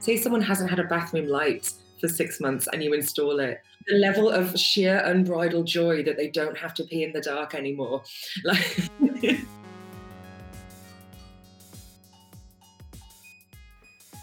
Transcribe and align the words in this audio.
say 0.00 0.16
someone 0.16 0.42
hasn't 0.42 0.68
had 0.68 0.78
a 0.78 0.84
bathroom 0.84 1.28
light 1.28 1.72
for 2.00 2.08
six 2.08 2.40
months 2.40 2.66
and 2.72 2.82
you 2.82 2.92
install 2.94 3.38
it 3.38 3.60
the 3.86 3.96
level 3.96 4.28
of 4.28 4.58
sheer 4.58 4.98
unbridled 5.04 5.66
joy 5.66 6.02
that 6.02 6.16
they 6.16 6.28
don't 6.28 6.56
have 6.56 6.74
to 6.74 6.84
pee 6.84 7.04
in 7.04 7.12
the 7.12 7.20
dark 7.20 7.54
anymore 7.54 8.02
like 8.44 8.90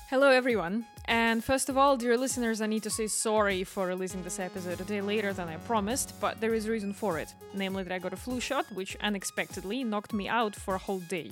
Hello, 0.10 0.30
everyone. 0.30 0.86
And 1.04 1.44
first 1.44 1.68
of 1.68 1.78
all, 1.78 1.98
dear 1.98 2.18
listeners, 2.18 2.62
I 2.62 2.66
need 2.66 2.82
to 2.84 2.90
say 2.90 3.08
sorry 3.08 3.66
for 3.66 3.88
releasing 3.88 4.24
this 4.24 4.40
episode 4.40 4.80
a 4.80 4.86
day 4.86 5.02
later 5.02 5.34
than 5.34 5.50
I 5.50 5.58
promised, 5.58 6.14
but 6.22 6.40
there 6.40 6.54
is 6.54 6.66
a 6.66 6.72
reason 6.72 6.94
for 6.94 7.20
it. 7.20 7.34
Namely, 7.54 7.84
that 7.84 7.92
I 7.92 8.00
got 8.00 8.14
a 8.14 8.16
flu 8.16 8.40
shot, 8.40 8.66
which 8.74 8.96
unexpectedly 9.02 9.84
knocked 9.84 10.14
me 10.14 10.30
out 10.30 10.56
for 10.56 10.76
a 10.76 10.78
whole 10.78 11.00
day. 11.00 11.32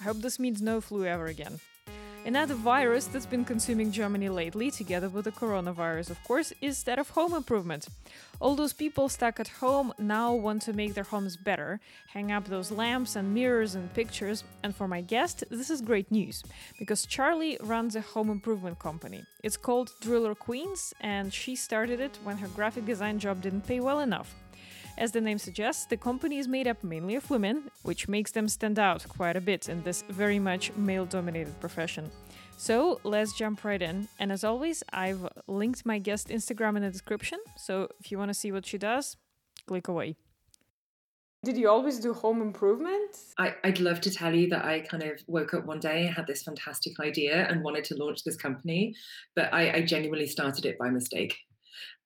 I 0.00 0.04
hope 0.04 0.22
this 0.22 0.38
means 0.38 0.62
no 0.62 0.80
flu 0.80 1.04
ever 1.04 1.26
again. 1.26 1.60
Another 2.26 2.54
virus 2.54 3.06
that's 3.06 3.26
been 3.26 3.44
consuming 3.44 3.92
Germany 3.92 4.30
lately, 4.30 4.70
together 4.70 5.10
with 5.10 5.26
the 5.26 5.30
coronavirus, 5.30 6.08
of 6.08 6.24
course, 6.24 6.54
is 6.62 6.82
that 6.84 6.98
of 6.98 7.10
home 7.10 7.34
improvement. 7.34 7.86
All 8.40 8.54
those 8.54 8.72
people 8.72 9.10
stuck 9.10 9.38
at 9.38 9.48
home 9.48 9.92
now 9.98 10.32
want 10.32 10.62
to 10.62 10.72
make 10.72 10.94
their 10.94 11.04
homes 11.04 11.36
better, 11.36 11.80
hang 12.08 12.32
up 12.32 12.46
those 12.46 12.70
lamps 12.70 13.14
and 13.14 13.34
mirrors 13.34 13.74
and 13.74 13.92
pictures, 13.92 14.42
and 14.62 14.74
for 14.74 14.88
my 14.88 15.02
guest, 15.02 15.44
this 15.50 15.68
is 15.68 15.82
great 15.82 16.10
news, 16.10 16.42
because 16.78 17.04
Charlie 17.04 17.58
runs 17.62 17.94
a 17.94 18.00
home 18.00 18.30
improvement 18.30 18.78
company. 18.78 19.22
It's 19.42 19.58
called 19.58 19.92
Driller 20.00 20.34
Queens, 20.34 20.94
and 21.02 21.30
she 21.30 21.54
started 21.54 22.00
it 22.00 22.18
when 22.24 22.38
her 22.38 22.48
graphic 22.48 22.86
design 22.86 23.18
job 23.18 23.42
didn't 23.42 23.66
pay 23.66 23.80
well 23.80 24.00
enough. 24.00 24.34
As 24.96 25.10
the 25.10 25.20
name 25.20 25.38
suggests, 25.38 25.86
the 25.86 25.96
company 25.96 26.38
is 26.38 26.46
made 26.46 26.68
up 26.68 26.84
mainly 26.84 27.16
of 27.16 27.28
women, 27.28 27.70
which 27.82 28.06
makes 28.06 28.30
them 28.30 28.46
stand 28.48 28.78
out 28.78 29.04
quite 29.08 29.36
a 29.36 29.40
bit 29.40 29.68
in 29.68 29.82
this 29.82 30.02
very 30.08 30.38
much 30.38 30.72
male 30.76 31.04
dominated 31.04 31.58
profession. 31.60 32.10
So 32.56 33.00
let's 33.02 33.32
jump 33.36 33.64
right 33.64 33.82
in. 33.82 34.08
And 34.20 34.30
as 34.30 34.44
always, 34.44 34.84
I've 34.92 35.28
linked 35.48 35.84
my 35.84 35.98
guest 35.98 36.28
Instagram 36.28 36.76
in 36.76 36.82
the 36.82 36.90
description. 36.90 37.40
So 37.56 37.88
if 37.98 38.12
you 38.12 38.18
want 38.18 38.30
to 38.30 38.34
see 38.34 38.52
what 38.52 38.64
she 38.66 38.78
does, 38.78 39.16
click 39.66 39.88
away. 39.88 40.14
Did 41.42 41.58
you 41.58 41.68
always 41.68 41.98
do 41.98 42.14
home 42.14 42.40
improvement? 42.40 43.18
I, 43.36 43.54
would 43.64 43.80
love 43.80 44.00
to 44.02 44.10
tell 44.10 44.34
you 44.34 44.48
that 44.48 44.64
I 44.64 44.80
kind 44.80 45.02
of 45.02 45.20
woke 45.26 45.52
up 45.52 45.66
one 45.66 45.80
day, 45.80 46.06
had 46.06 46.26
this 46.26 46.42
fantastic 46.42 46.98
idea, 47.00 47.46
and 47.48 47.62
wanted 47.62 47.84
to 47.86 47.96
launch 47.96 48.24
this 48.24 48.36
company, 48.36 48.94
but 49.36 49.52
I, 49.52 49.72
I 49.72 49.82
genuinely 49.82 50.26
started 50.26 50.64
it 50.64 50.78
by 50.78 50.88
mistake. 50.88 51.36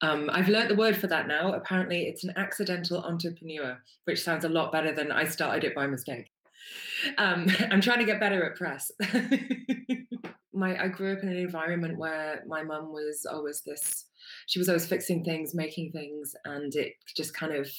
Um, 0.01 0.31
I've 0.33 0.49
learned 0.49 0.71
the 0.71 0.77
word 0.77 0.97
for 0.97 1.07
that 1.09 1.27
now. 1.27 1.53
Apparently, 1.53 2.03
it's 2.03 2.25
an 2.25 2.33
accidental 2.37 3.03
entrepreneur, 3.03 3.79
which 4.05 4.23
sounds 4.23 4.45
a 4.45 4.49
lot 4.49 4.73
better 4.73 4.93
than 4.93 5.11
I 5.13 5.25
started 5.25 5.65
it 5.65 5.75
by 5.75 5.87
mistake. 5.87 6.31
Um, 7.17 7.49
I'm 7.71 7.81
trying 7.81 7.99
to 7.99 8.05
get 8.05 8.21
better 8.21 8.45
at 8.45 8.57
press. 8.57 8.91
my 10.53 10.83
I 10.83 10.89
grew 10.89 11.13
up 11.13 11.23
in 11.23 11.29
an 11.29 11.37
environment 11.37 11.99
where 11.99 12.43
my 12.47 12.63
mum 12.63 12.93
was 12.93 13.27
always 13.31 13.63
this. 13.63 14.07
She 14.47 14.59
was 14.59 14.69
always 14.69 14.87
fixing 14.87 15.25
things, 15.25 15.55
making 15.55 15.93
things, 15.93 16.35
and 16.45 16.75
it 16.75 16.95
just 17.17 17.35
kind 17.35 17.55
of 17.55 17.71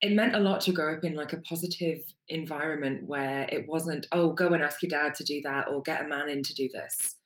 it 0.00 0.12
meant 0.12 0.34
a 0.34 0.40
lot 0.40 0.60
to 0.62 0.72
grow 0.72 0.94
up 0.94 1.04
in 1.04 1.14
like 1.14 1.32
a 1.32 1.40
positive 1.40 1.98
environment 2.28 3.06
where 3.06 3.48
it 3.50 3.66
wasn't 3.66 4.06
oh 4.12 4.32
go 4.32 4.48
and 4.48 4.62
ask 4.62 4.82
your 4.82 4.90
dad 4.90 5.14
to 5.14 5.24
do 5.24 5.40
that 5.44 5.68
or 5.68 5.82
get 5.82 6.04
a 6.04 6.08
man 6.08 6.28
in 6.28 6.42
to 6.42 6.54
do 6.54 6.68
this 6.72 7.16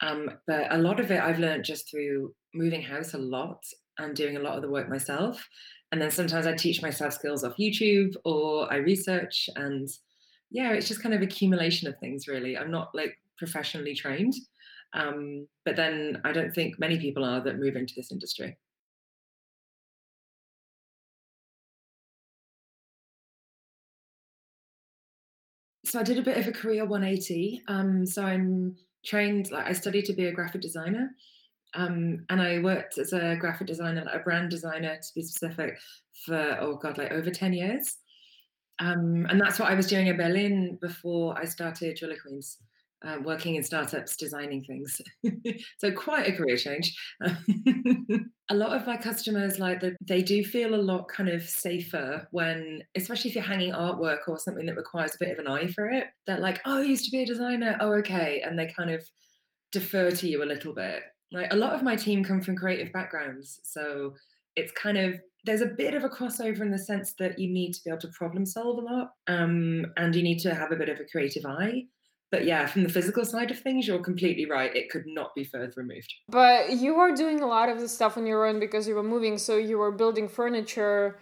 um, 0.00 0.30
but 0.46 0.72
a 0.72 0.78
lot 0.78 1.00
of 1.00 1.10
it 1.10 1.20
I've 1.20 1.38
learned 1.38 1.64
just 1.64 1.90
through 1.90 2.34
moving 2.54 2.82
house 2.82 3.14
a 3.14 3.18
lot 3.18 3.62
and 3.98 4.14
doing 4.14 4.36
a 4.36 4.40
lot 4.40 4.56
of 4.56 4.62
the 4.62 4.70
work 4.70 4.88
myself. 4.88 5.46
And 5.90 6.00
then 6.00 6.10
sometimes 6.10 6.46
I 6.46 6.54
teach 6.54 6.82
myself 6.82 7.14
skills 7.14 7.44
off 7.44 7.56
YouTube 7.58 8.14
or 8.24 8.72
I 8.72 8.76
research 8.76 9.48
and 9.56 9.88
yeah, 10.50 10.72
it's 10.72 10.88
just 10.88 11.02
kind 11.02 11.14
of 11.14 11.22
accumulation 11.22 11.88
of 11.88 11.98
things 11.98 12.28
really. 12.28 12.56
I'm 12.56 12.70
not 12.70 12.94
like 12.94 13.18
professionally 13.36 13.94
trained. 13.94 14.34
Um, 14.94 15.46
but 15.64 15.76
then 15.76 16.20
I 16.24 16.32
don't 16.32 16.54
think 16.54 16.78
many 16.78 16.98
people 16.98 17.24
are 17.24 17.42
that 17.42 17.58
move 17.58 17.76
into 17.76 17.94
this 17.94 18.10
industry. 18.10 18.56
So 25.84 25.98
I 25.98 26.02
did 26.02 26.18
a 26.18 26.22
bit 26.22 26.36
of 26.36 26.46
a 26.46 26.52
career 26.52 26.84
180. 26.84 27.62
Um, 27.68 28.04
so 28.06 28.22
I'm 28.22 28.76
trained, 29.04 29.50
like 29.50 29.66
I 29.66 29.72
studied 29.72 30.04
to 30.06 30.12
be 30.12 30.26
a 30.26 30.32
graphic 30.32 30.60
designer. 30.60 31.10
Um, 31.74 32.24
and 32.30 32.40
I 32.40 32.60
worked 32.60 32.98
as 32.98 33.12
a 33.12 33.36
graphic 33.36 33.66
designer, 33.66 34.04
a 34.12 34.20
brand 34.20 34.50
designer 34.50 34.96
to 34.96 35.14
be 35.14 35.22
specific, 35.22 35.78
for 36.24 36.56
oh 36.60 36.76
god, 36.76 36.98
like 36.98 37.12
over 37.12 37.30
ten 37.30 37.52
years. 37.52 37.96
Um, 38.80 39.26
and 39.28 39.40
that's 39.40 39.58
what 39.58 39.70
I 39.70 39.74
was 39.74 39.86
doing 39.86 40.06
in 40.06 40.16
Berlin 40.16 40.78
before 40.80 41.36
I 41.38 41.44
started 41.44 41.96
Driller 41.96 42.16
Queens, 42.24 42.58
uh, 43.04 43.18
working 43.22 43.54
in 43.54 43.62
startups, 43.62 44.16
designing 44.16 44.64
things. 44.64 45.00
so 45.78 45.92
quite 45.92 46.28
a 46.28 46.32
career 46.32 46.56
change. 46.56 46.96
a 48.50 48.54
lot 48.54 48.76
of 48.76 48.86
my 48.86 48.96
customers 48.96 49.58
like 49.58 49.80
that 49.80 49.96
they 50.00 50.22
do 50.22 50.44
feel 50.44 50.74
a 50.74 50.76
lot 50.76 51.08
kind 51.08 51.28
of 51.28 51.42
safer 51.42 52.26
when, 52.30 52.82
especially 52.96 53.30
if 53.30 53.34
you're 53.34 53.44
hanging 53.44 53.72
artwork 53.72 54.20
or 54.26 54.38
something 54.38 54.66
that 54.66 54.76
requires 54.76 55.14
a 55.14 55.24
bit 55.24 55.32
of 55.32 55.38
an 55.38 55.48
eye 55.48 55.68
for 55.68 55.88
it. 55.88 56.06
They're 56.26 56.38
like, 56.38 56.60
"Oh, 56.64 56.78
I 56.78 56.82
used 56.82 57.04
to 57.04 57.10
be 57.10 57.22
a 57.22 57.26
designer. 57.26 57.76
Oh, 57.80 57.92
okay," 57.94 58.42
and 58.44 58.58
they 58.58 58.66
kind 58.66 58.90
of 58.90 59.04
defer 59.72 60.10
to 60.10 60.28
you 60.28 60.42
a 60.42 60.46
little 60.46 60.74
bit 60.74 61.02
like 61.32 61.52
a 61.52 61.56
lot 61.56 61.74
of 61.74 61.82
my 61.82 61.96
team 61.96 62.24
come 62.24 62.40
from 62.40 62.56
creative 62.56 62.92
backgrounds 62.92 63.60
so 63.62 64.14
it's 64.56 64.72
kind 64.72 64.98
of 64.98 65.14
there's 65.44 65.60
a 65.60 65.66
bit 65.66 65.94
of 65.94 66.04
a 66.04 66.08
crossover 66.08 66.60
in 66.60 66.70
the 66.70 66.78
sense 66.78 67.14
that 67.18 67.38
you 67.38 67.52
need 67.52 67.72
to 67.72 67.80
be 67.84 67.90
able 67.90 68.00
to 68.00 68.08
problem 68.08 68.44
solve 68.44 68.78
a 68.78 68.80
lot 68.80 69.10
um, 69.28 69.86
and 69.96 70.14
you 70.14 70.22
need 70.22 70.38
to 70.38 70.54
have 70.54 70.72
a 70.72 70.76
bit 70.76 70.88
of 70.88 70.98
a 71.00 71.04
creative 71.04 71.44
eye 71.44 71.84
but 72.30 72.44
yeah 72.44 72.66
from 72.66 72.82
the 72.82 72.88
physical 72.88 73.24
side 73.24 73.50
of 73.50 73.58
things 73.58 73.86
you're 73.86 73.98
completely 73.98 74.46
right 74.46 74.74
it 74.74 74.90
could 74.90 75.04
not 75.06 75.34
be 75.34 75.44
further 75.44 75.72
removed 75.76 76.12
but 76.28 76.70
you 76.70 76.94
were 76.94 77.14
doing 77.14 77.40
a 77.40 77.46
lot 77.46 77.68
of 77.68 77.80
the 77.80 77.88
stuff 77.88 78.16
on 78.16 78.26
your 78.26 78.46
own 78.46 78.60
because 78.60 78.86
you 78.86 78.94
were 78.94 79.02
moving 79.02 79.38
so 79.38 79.56
you 79.56 79.78
were 79.78 79.92
building 79.92 80.28
furniture 80.28 81.18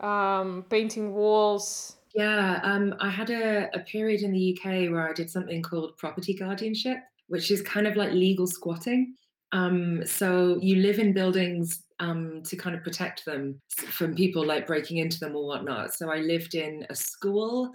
um, 0.00 0.64
painting 0.70 1.12
walls 1.12 1.96
yeah 2.14 2.60
um, 2.62 2.94
i 3.00 3.08
had 3.08 3.30
a, 3.30 3.68
a 3.74 3.80
period 3.80 4.22
in 4.22 4.32
the 4.32 4.56
uk 4.56 4.64
where 4.64 5.08
i 5.08 5.12
did 5.12 5.30
something 5.30 5.62
called 5.62 5.96
property 5.96 6.34
guardianship 6.34 6.98
which 7.28 7.50
is 7.50 7.62
kind 7.62 7.86
of 7.86 7.96
like 7.96 8.12
legal 8.12 8.46
squatting 8.46 9.14
um, 9.52 10.06
so 10.06 10.58
you 10.60 10.76
live 10.76 10.98
in 10.98 11.12
buildings 11.12 11.82
um, 11.98 12.42
to 12.44 12.56
kind 12.56 12.74
of 12.74 12.82
protect 12.82 13.24
them 13.24 13.60
from 13.70 14.14
people 14.14 14.44
like 14.44 14.66
breaking 14.66 14.98
into 14.98 15.18
them 15.18 15.36
or 15.36 15.46
whatnot. 15.46 15.94
So 15.94 16.10
I 16.10 16.18
lived 16.18 16.54
in 16.54 16.86
a 16.88 16.94
school, 16.94 17.72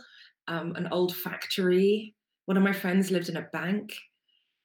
um, 0.47 0.75
an 0.75 0.87
old 0.91 1.15
factory. 1.15 2.14
One 2.45 2.57
of 2.57 2.63
my 2.63 2.73
friends 2.73 3.11
lived 3.11 3.29
in 3.29 3.37
a 3.37 3.47
bank. 3.53 3.93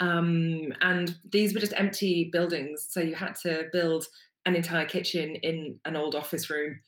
Um, 0.00 0.72
and 0.80 1.14
these 1.30 1.52
were 1.52 1.60
just 1.60 1.74
empty 1.76 2.30
buildings. 2.32 2.86
So 2.88 3.00
you 3.00 3.14
had 3.14 3.34
to 3.42 3.66
build 3.72 4.06
an 4.46 4.56
entire 4.56 4.86
kitchen 4.86 5.36
in 5.36 5.78
an 5.84 5.96
old 5.96 6.14
office 6.14 6.48
room. 6.48 6.80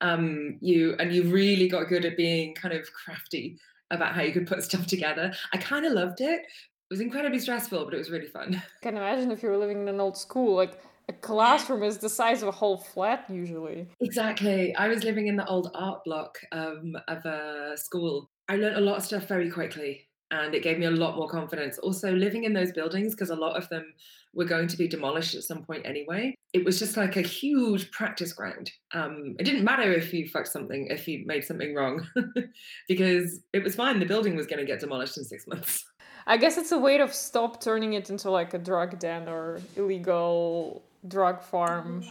Um, 0.00 0.58
you 0.60 0.94
and 0.98 1.12
you 1.12 1.24
really 1.24 1.68
got 1.68 1.88
good 1.88 2.04
at 2.04 2.16
being 2.16 2.54
kind 2.54 2.74
of 2.74 2.86
crafty 2.92 3.58
about 3.90 4.14
how 4.14 4.22
you 4.22 4.32
could 4.32 4.46
put 4.46 4.62
stuff 4.62 4.86
together. 4.86 5.32
I 5.52 5.56
kind 5.56 5.86
of 5.86 5.92
loved 5.92 6.20
it 6.20 6.42
it 6.90 6.94
was 6.94 7.00
incredibly 7.02 7.38
stressful, 7.38 7.84
but 7.84 7.92
it 7.92 7.98
was 7.98 8.10
really 8.10 8.28
fun. 8.28 8.54
I 8.54 8.62
can 8.82 8.96
imagine 8.96 9.30
if 9.30 9.42
you 9.42 9.50
were 9.50 9.58
living 9.58 9.82
in 9.82 9.88
an 9.88 10.00
old 10.00 10.16
school, 10.16 10.56
like 10.56 10.80
a 11.08 11.12
classroom 11.12 11.82
is 11.82 11.98
the 11.98 12.08
size 12.08 12.40
of 12.42 12.48
a 12.48 12.52
whole 12.52 12.78
flat 12.78 13.26
usually. 13.28 13.86
Exactly. 14.00 14.74
I 14.74 14.88
was 14.88 15.04
living 15.04 15.26
in 15.26 15.36
the 15.36 15.46
old 15.46 15.70
art 15.74 16.02
block 16.04 16.38
um, 16.52 16.96
of 17.06 17.24
a 17.26 17.76
school. 17.76 18.30
I 18.48 18.56
learned 18.56 18.76
a 18.76 18.80
lot 18.80 18.96
of 18.96 19.04
stuff 19.04 19.28
very 19.28 19.50
quickly 19.50 20.07
and 20.30 20.54
it 20.54 20.62
gave 20.62 20.78
me 20.78 20.86
a 20.86 20.90
lot 20.90 21.16
more 21.16 21.28
confidence. 21.28 21.78
Also, 21.78 22.12
living 22.12 22.44
in 22.44 22.52
those 22.52 22.72
buildings, 22.72 23.14
because 23.14 23.30
a 23.30 23.36
lot 23.36 23.56
of 23.56 23.68
them 23.68 23.94
were 24.34 24.44
going 24.44 24.68
to 24.68 24.76
be 24.76 24.86
demolished 24.86 25.34
at 25.34 25.42
some 25.42 25.64
point 25.64 25.86
anyway, 25.86 26.34
it 26.52 26.64
was 26.64 26.78
just 26.78 26.96
like 26.96 27.16
a 27.16 27.22
huge 27.22 27.90
practice 27.90 28.32
ground. 28.32 28.70
Um, 28.92 29.36
it 29.38 29.44
didn't 29.44 29.64
matter 29.64 29.92
if 29.92 30.12
you 30.12 30.28
fucked 30.28 30.48
something, 30.48 30.86
if 30.88 31.08
you 31.08 31.24
made 31.26 31.44
something 31.44 31.74
wrong, 31.74 32.06
because 32.88 33.40
it 33.52 33.64
was 33.64 33.74
fine. 33.74 33.98
The 33.98 34.06
building 34.06 34.36
was 34.36 34.46
going 34.46 34.60
to 34.60 34.64
get 34.64 34.80
demolished 34.80 35.18
in 35.18 35.24
six 35.24 35.46
months. 35.46 35.84
I 36.26 36.36
guess 36.36 36.58
it's 36.58 36.72
a 36.72 36.78
way 36.78 36.98
to 36.98 37.08
stop 37.08 37.62
turning 37.62 37.94
it 37.94 38.10
into 38.10 38.30
like 38.30 38.52
a 38.52 38.58
drug 38.58 38.98
den 38.98 39.28
or 39.28 39.60
illegal 39.76 40.82
drug 41.06 41.42
farm. 41.42 42.04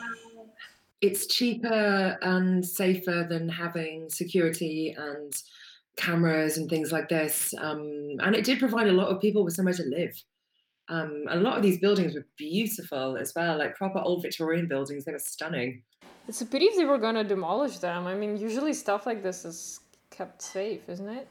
It's 1.01 1.27
cheaper 1.27 2.17
and 2.23 2.65
safer 2.65 3.27
than 3.29 3.47
having 3.47 4.09
security 4.09 4.95
and 4.97 5.31
cameras 5.97 6.57
and 6.57 6.69
things 6.69 6.91
like 6.91 7.09
this. 7.09 7.53
Um, 7.59 8.15
and 8.19 8.35
it 8.35 8.45
did 8.45 8.59
provide 8.59 8.87
a 8.87 8.93
lot 8.93 9.09
of 9.09 9.19
people 9.19 9.43
with 9.43 9.55
somewhere 9.55 9.73
to 9.73 9.83
live. 9.83 10.13
Um, 10.89 11.25
a 11.29 11.35
lot 11.37 11.57
of 11.57 11.63
these 11.63 11.79
buildings 11.79 12.15
were 12.15 12.25
beautiful 12.37 13.17
as 13.17 13.33
well, 13.35 13.57
like 13.57 13.75
proper 13.75 13.99
old 13.99 14.21
Victorian 14.21 14.67
buildings. 14.67 15.03
They 15.03 15.11
were 15.11 15.19
stunning. 15.19 15.83
It's 16.27 16.41
a 16.41 16.45
pity 16.45 16.65
if 16.65 16.77
they 16.77 16.85
were 16.85 16.97
going 16.97 17.15
to 17.15 17.23
demolish 17.23 17.79
them. 17.79 18.07
I 18.07 18.13
mean, 18.13 18.37
usually 18.37 18.73
stuff 18.73 19.05
like 19.05 19.23
this 19.23 19.43
is 19.43 19.81
kept 20.11 20.41
safe, 20.41 20.87
isn't 20.87 21.09
it? 21.09 21.27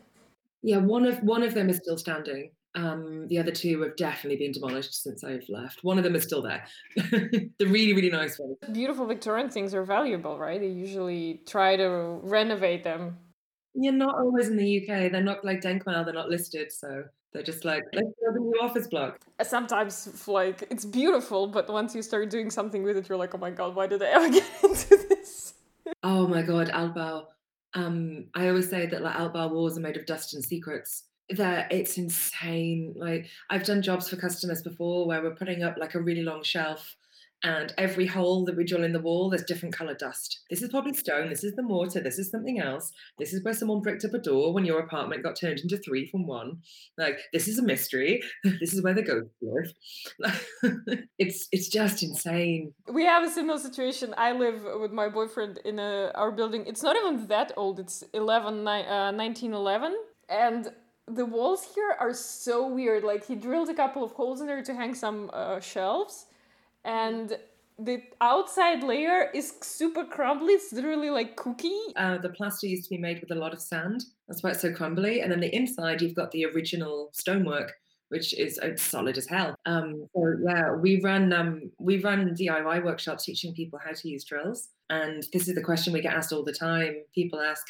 Yeah, 0.62 0.78
one 0.78 1.06
of 1.06 1.18
one 1.22 1.42
of 1.42 1.54
them 1.54 1.70
is 1.70 1.76
still 1.76 1.96
standing. 1.96 2.50
Um, 2.74 3.26
the 3.28 3.38
other 3.38 3.52
two 3.52 3.80
have 3.82 3.96
definitely 3.96 4.36
been 4.36 4.52
demolished 4.52 5.02
since 5.02 5.24
I've 5.24 5.48
left. 5.48 5.82
One 5.82 5.96
of 5.96 6.04
them 6.04 6.14
is 6.14 6.24
still 6.24 6.42
there. 6.42 6.64
the 6.96 7.50
really, 7.60 7.94
really 7.94 8.10
nice 8.10 8.38
one. 8.38 8.54
Beautiful 8.72 9.06
Victorian 9.06 9.48
things 9.48 9.74
are 9.74 9.82
valuable, 9.82 10.38
right? 10.38 10.60
They 10.60 10.68
usually 10.68 11.40
try 11.46 11.76
to 11.76 12.20
renovate 12.22 12.84
them. 12.84 13.16
You're 13.78 13.92
not 13.92 14.16
always 14.16 14.48
in 14.48 14.56
the 14.56 14.80
UK. 14.80 15.12
They're 15.12 15.20
not 15.22 15.44
like 15.44 15.60
Denkmal. 15.60 16.04
They're 16.04 16.14
not 16.14 16.28
listed, 16.28 16.72
so 16.72 17.04
they're 17.32 17.42
just 17.42 17.64
like 17.64 17.84
let's 17.92 18.08
build 18.22 18.36
a 18.36 18.40
new 18.40 18.58
office 18.62 18.86
block. 18.86 19.20
Sometimes, 19.42 20.26
like 20.26 20.66
it's 20.70 20.84
beautiful, 20.84 21.46
but 21.48 21.68
once 21.68 21.94
you 21.94 22.02
start 22.02 22.30
doing 22.30 22.50
something 22.50 22.82
with 22.82 22.96
it, 22.96 23.08
you're 23.08 23.18
like, 23.18 23.34
oh 23.34 23.38
my 23.38 23.50
god, 23.50 23.74
why 23.74 23.86
did 23.86 24.02
I 24.02 24.06
ever 24.06 24.28
get 24.30 24.50
into 24.62 24.96
this? 25.08 25.54
oh 26.02 26.26
my 26.26 26.42
god, 26.42 26.68
Altbau. 26.68 27.26
Um, 27.74 28.28
I 28.34 28.48
always 28.48 28.70
say 28.70 28.86
that 28.86 29.02
like 29.02 29.16
Altbau 29.16 29.50
walls 29.50 29.76
are 29.76 29.82
made 29.82 29.98
of 29.98 30.06
dust 30.06 30.32
and 30.32 30.42
secrets 30.42 31.04
that 31.30 31.72
it's 31.72 31.98
insane. 31.98 32.94
Like 32.96 33.28
I've 33.50 33.64
done 33.64 33.82
jobs 33.82 34.08
for 34.08 34.16
customers 34.16 34.62
before 34.62 35.06
where 35.06 35.22
we're 35.22 35.34
putting 35.34 35.62
up 35.62 35.76
like 35.76 35.94
a 35.94 36.00
really 36.00 36.22
long 36.22 36.42
shelf 36.42 36.96
and 37.42 37.72
every 37.76 38.06
hole 38.06 38.44
that 38.46 38.56
we 38.56 38.64
drill 38.64 38.84
in 38.84 38.92
the 38.92 39.00
wall, 39.00 39.30
there's 39.30 39.44
different 39.44 39.76
colored 39.76 39.98
dust. 39.98 40.40
This 40.50 40.62
is 40.62 40.70
probably 40.70 40.94
stone. 40.94 41.28
This 41.28 41.44
is 41.44 41.54
the 41.54 41.62
mortar. 41.62 42.00
This 42.00 42.18
is 42.18 42.30
something 42.30 42.60
else. 42.60 42.92
This 43.18 43.32
is 43.32 43.44
where 43.44 43.54
someone 43.54 43.82
bricked 43.82 44.04
up 44.04 44.14
a 44.14 44.18
door 44.18 44.52
when 44.52 44.64
your 44.64 44.80
apartment 44.80 45.22
got 45.22 45.36
turned 45.36 45.60
into 45.60 45.76
three 45.76 46.08
from 46.08 46.26
one. 46.26 46.58
Like 46.96 47.18
this 47.32 47.46
is 47.46 47.58
a 47.58 47.62
mystery. 47.62 48.22
This 48.60 48.72
is 48.72 48.82
where 48.82 48.94
the 48.94 49.02
ghosts 49.02 49.34
live. 49.42 50.46
it's 51.18 51.46
it's 51.52 51.68
just 51.68 52.02
insane. 52.02 52.72
We 52.90 53.04
have 53.04 53.22
a 53.22 53.30
similar 53.30 53.58
situation. 53.58 54.14
I 54.16 54.32
live 54.32 54.62
with 54.80 54.92
my 54.92 55.08
boyfriend 55.08 55.58
in 55.64 55.78
a, 55.78 56.10
our 56.14 56.32
building. 56.32 56.64
It's 56.66 56.82
not 56.82 56.96
even 56.96 57.26
that 57.26 57.52
old. 57.56 57.78
It's 57.78 58.02
11, 58.14 58.66
uh, 58.66 59.12
1911. 59.12 59.94
And 60.28 60.72
the 61.06 61.24
walls 61.24 61.68
here 61.74 61.94
are 62.00 62.12
so 62.12 62.66
weird. 62.66 63.04
Like 63.04 63.26
he 63.26 63.34
drilled 63.34 63.68
a 63.68 63.74
couple 63.74 64.02
of 64.02 64.12
holes 64.12 64.40
in 64.40 64.46
there 64.46 64.62
to 64.62 64.74
hang 64.74 64.94
some 64.94 65.30
uh, 65.32 65.60
shelves, 65.60 66.26
and 66.86 67.36
the 67.78 68.02
outside 68.20 68.82
layer 68.82 69.30
is 69.34 69.52
super 69.60 70.04
crumbly. 70.04 70.54
It's 70.54 70.72
literally 70.72 71.10
like 71.10 71.36
cookie. 71.36 71.78
Uh, 71.94 72.16
the 72.18 72.30
plaster 72.30 72.66
used 72.66 72.84
to 72.84 72.90
be 72.90 72.98
made 72.98 73.20
with 73.20 73.30
a 73.30 73.34
lot 73.34 73.52
of 73.52 73.60
sand. 73.60 74.04
That's 74.28 74.42
why 74.42 74.50
it's 74.50 74.62
so 74.62 74.72
crumbly. 74.72 75.20
And 75.20 75.30
then 75.30 75.40
the 75.40 75.54
inside, 75.54 76.00
you've 76.00 76.14
got 76.14 76.30
the 76.30 76.46
original 76.46 77.10
stonework, 77.12 77.72
which 78.08 78.32
is 78.38 78.58
uh, 78.60 78.76
solid 78.76 79.18
as 79.18 79.26
hell. 79.26 79.54
Um, 79.66 80.06
so 80.14 80.36
yeah, 80.42 80.72
we 80.72 81.00
run 81.02 81.32
um, 81.34 81.70
we 81.78 82.00
run 82.00 82.34
DIY 82.34 82.82
workshops 82.82 83.24
teaching 83.24 83.52
people 83.52 83.78
how 83.84 83.92
to 83.92 84.08
use 84.08 84.24
drills. 84.24 84.68
And 84.88 85.24
this 85.32 85.46
is 85.48 85.54
the 85.54 85.62
question 85.62 85.92
we 85.92 86.00
get 86.00 86.14
asked 86.14 86.32
all 86.32 86.44
the 86.44 86.52
time. 86.54 87.02
People 87.14 87.40
ask, 87.40 87.66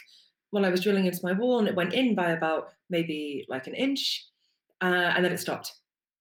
well, 0.52 0.64
I 0.64 0.68
was 0.68 0.82
drilling 0.82 1.06
into 1.06 1.20
my 1.24 1.32
wall 1.32 1.58
and 1.58 1.66
it 1.66 1.74
went 1.74 1.94
in 1.94 2.14
by 2.14 2.30
about 2.30 2.68
maybe 2.90 3.44
like 3.48 3.66
an 3.66 3.74
inch, 3.74 4.26
uh, 4.82 5.12
and 5.16 5.24
then 5.24 5.32
it 5.32 5.40
stopped. 5.40 5.72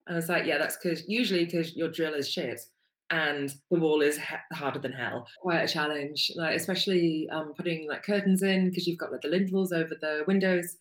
And 0.08 0.16
I 0.16 0.18
was 0.18 0.30
like, 0.30 0.46
yeah, 0.46 0.58
that's 0.58 0.78
because 0.82 1.08
usually 1.08 1.46
because 1.46 1.76
your 1.76 1.90
drill 1.90 2.16
is 2.16 2.28
shit 2.28 2.62
and 3.10 3.54
the 3.70 3.80
wall 3.80 4.02
is 4.02 4.18
he- 4.18 4.56
harder 4.56 4.80
than 4.80 4.92
hell. 4.92 5.28
Quite 5.42 5.62
a 5.62 5.68
challenge, 5.68 6.32
like 6.36 6.56
especially 6.56 7.28
um, 7.32 7.54
putting 7.56 7.88
like 7.88 8.04
curtains 8.04 8.42
in 8.42 8.70
because 8.70 8.88
you've 8.88 8.98
got 8.98 9.12
like 9.12 9.22
the 9.22 9.30
lintels 9.30 9.72
over 9.72 9.96
the 10.00 10.24
windows. 10.28 10.78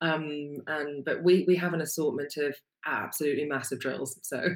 Um, 0.00 0.58
and 0.66 1.04
but 1.04 1.22
we 1.22 1.44
we 1.46 1.56
have 1.56 1.74
an 1.74 1.80
assortment 1.80 2.36
of 2.36 2.54
absolutely 2.86 3.44
massive 3.44 3.80
drills. 3.80 4.18
So, 4.22 4.54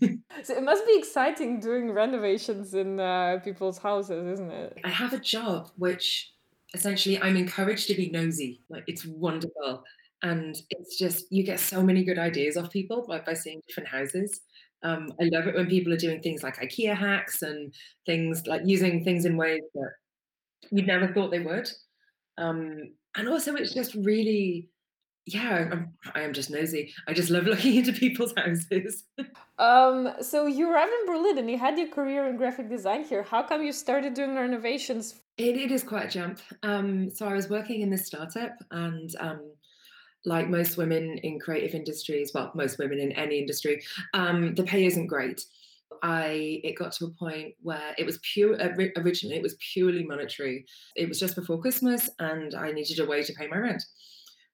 so 0.42 0.56
it 0.56 0.62
must 0.62 0.86
be 0.86 0.96
exciting 0.98 1.60
doing 1.60 1.90
renovations 1.90 2.74
in 2.74 3.00
uh, 3.00 3.38
people's 3.42 3.78
houses, 3.78 4.34
isn't 4.34 4.50
it? 4.50 4.78
I 4.84 4.90
have 4.90 5.12
a 5.12 5.18
job 5.18 5.70
which 5.76 6.32
essentially 6.74 7.20
I'm 7.20 7.36
encouraged 7.36 7.88
to 7.88 7.94
be 7.94 8.10
nosy. 8.10 8.60
Like 8.68 8.84
it's 8.86 9.06
wonderful. 9.06 9.84
And 10.24 10.56
it's 10.70 10.96
just 10.98 11.26
you 11.30 11.42
get 11.42 11.58
so 11.58 11.82
many 11.82 12.04
good 12.04 12.18
ideas 12.18 12.56
off 12.56 12.70
people 12.70 13.04
by, 13.08 13.20
by 13.20 13.34
seeing 13.34 13.60
different 13.66 13.88
houses. 13.88 14.40
Um, 14.82 15.12
I 15.20 15.28
love 15.32 15.46
it 15.46 15.54
when 15.54 15.66
people 15.66 15.92
are 15.92 15.98
doing 15.98 16.20
things 16.20 16.42
like 16.42 16.60
IKEA 16.60 16.96
hacks 16.96 17.42
and 17.42 17.74
things 18.06 18.46
like 18.46 18.62
using 18.64 19.04
things 19.04 19.24
in 19.24 19.36
ways 19.36 19.62
that 19.74 19.90
you'd 20.70 20.86
never 20.86 21.12
thought 21.12 21.30
they 21.30 21.40
would. 21.40 21.68
Um, 22.38 22.92
and 23.16 23.28
also, 23.28 23.54
it's 23.54 23.74
just 23.74 23.94
really, 23.94 24.68
yeah, 25.26 25.68
I'm, 25.70 25.92
I 26.14 26.22
am 26.22 26.32
just 26.32 26.50
nosy. 26.50 26.92
I 27.06 27.12
just 27.12 27.30
love 27.30 27.44
looking 27.46 27.76
into 27.76 27.92
people's 27.92 28.34
houses. 28.36 29.04
um, 29.58 30.14
so 30.20 30.46
you 30.46 30.72
arrived 30.72 30.92
in 31.00 31.06
Berlin 31.06 31.38
and 31.38 31.50
you 31.50 31.58
had 31.58 31.78
your 31.78 31.88
career 31.88 32.26
in 32.26 32.36
graphic 32.36 32.68
design 32.68 33.04
here. 33.04 33.22
How 33.22 33.42
come 33.42 33.62
you 33.62 33.72
started 33.72 34.14
doing 34.14 34.34
renovations 34.34 35.22
it, 35.38 35.56
it 35.56 35.72
is 35.72 35.82
quite 35.82 36.06
a 36.06 36.10
jump. 36.10 36.40
Um, 36.62 37.10
so 37.10 37.26
I 37.26 37.34
was 37.34 37.48
working 37.48 37.80
in 37.80 37.90
this 37.90 38.06
startup, 38.06 38.54
and 38.70 39.10
um, 39.18 39.52
like 40.24 40.48
most 40.48 40.76
women 40.76 41.18
in 41.18 41.40
creative 41.40 41.74
industries, 41.74 42.32
well, 42.34 42.52
most 42.54 42.78
women 42.78 42.98
in 43.00 43.12
any 43.12 43.38
industry, 43.38 43.82
um, 44.14 44.54
the 44.54 44.64
pay 44.64 44.86
isn't 44.86 45.06
great. 45.06 45.44
I 46.02 46.60
it 46.64 46.76
got 46.76 46.92
to 46.92 47.06
a 47.06 47.10
point 47.10 47.54
where 47.62 47.94
it 47.96 48.04
was 48.04 48.18
pure 48.22 48.56
originally 48.96 49.36
it 49.36 49.42
was 49.42 49.56
purely 49.72 50.04
monetary. 50.04 50.66
It 50.96 51.08
was 51.08 51.20
just 51.20 51.36
before 51.36 51.60
Christmas, 51.60 52.10
and 52.18 52.54
I 52.54 52.72
needed 52.72 52.98
a 52.98 53.06
way 53.06 53.22
to 53.22 53.32
pay 53.34 53.46
my 53.46 53.58
rent. 53.58 53.82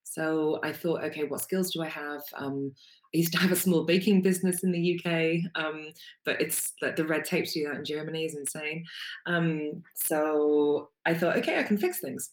So 0.02 0.58
I 0.62 0.72
thought, 0.72 1.04
okay, 1.04 1.24
what 1.24 1.42
skills 1.42 1.70
do 1.70 1.82
I 1.82 1.88
have? 1.88 2.22
Um, 2.36 2.72
I 3.14 3.18
used 3.18 3.32
to 3.32 3.38
have 3.38 3.52
a 3.52 3.56
small 3.56 3.84
baking 3.84 4.22
business 4.22 4.62
in 4.62 4.72
the 4.72 4.98
UK, 4.98 5.62
um, 5.62 5.88
but 6.24 6.40
it's 6.40 6.72
like 6.82 6.96
the 6.96 7.06
red 7.06 7.24
tape 7.24 7.46
to 7.46 7.52
do 7.52 7.66
that 7.66 7.76
in 7.76 7.84
Germany 7.84 8.24
is 8.24 8.34
insane. 8.34 8.84
Um, 9.26 9.82
so 9.94 10.90
I 11.06 11.14
thought, 11.14 11.36
okay, 11.38 11.58
I 11.58 11.62
can 11.62 11.78
fix 11.78 12.00
things. 12.00 12.30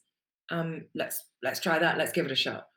Um, 0.50 0.86
let's 0.94 1.24
let's 1.44 1.60
try 1.60 1.80
that. 1.80 1.98
Let's 1.98 2.12
give 2.12 2.26
it 2.26 2.32
a 2.32 2.36
shot. 2.36 2.68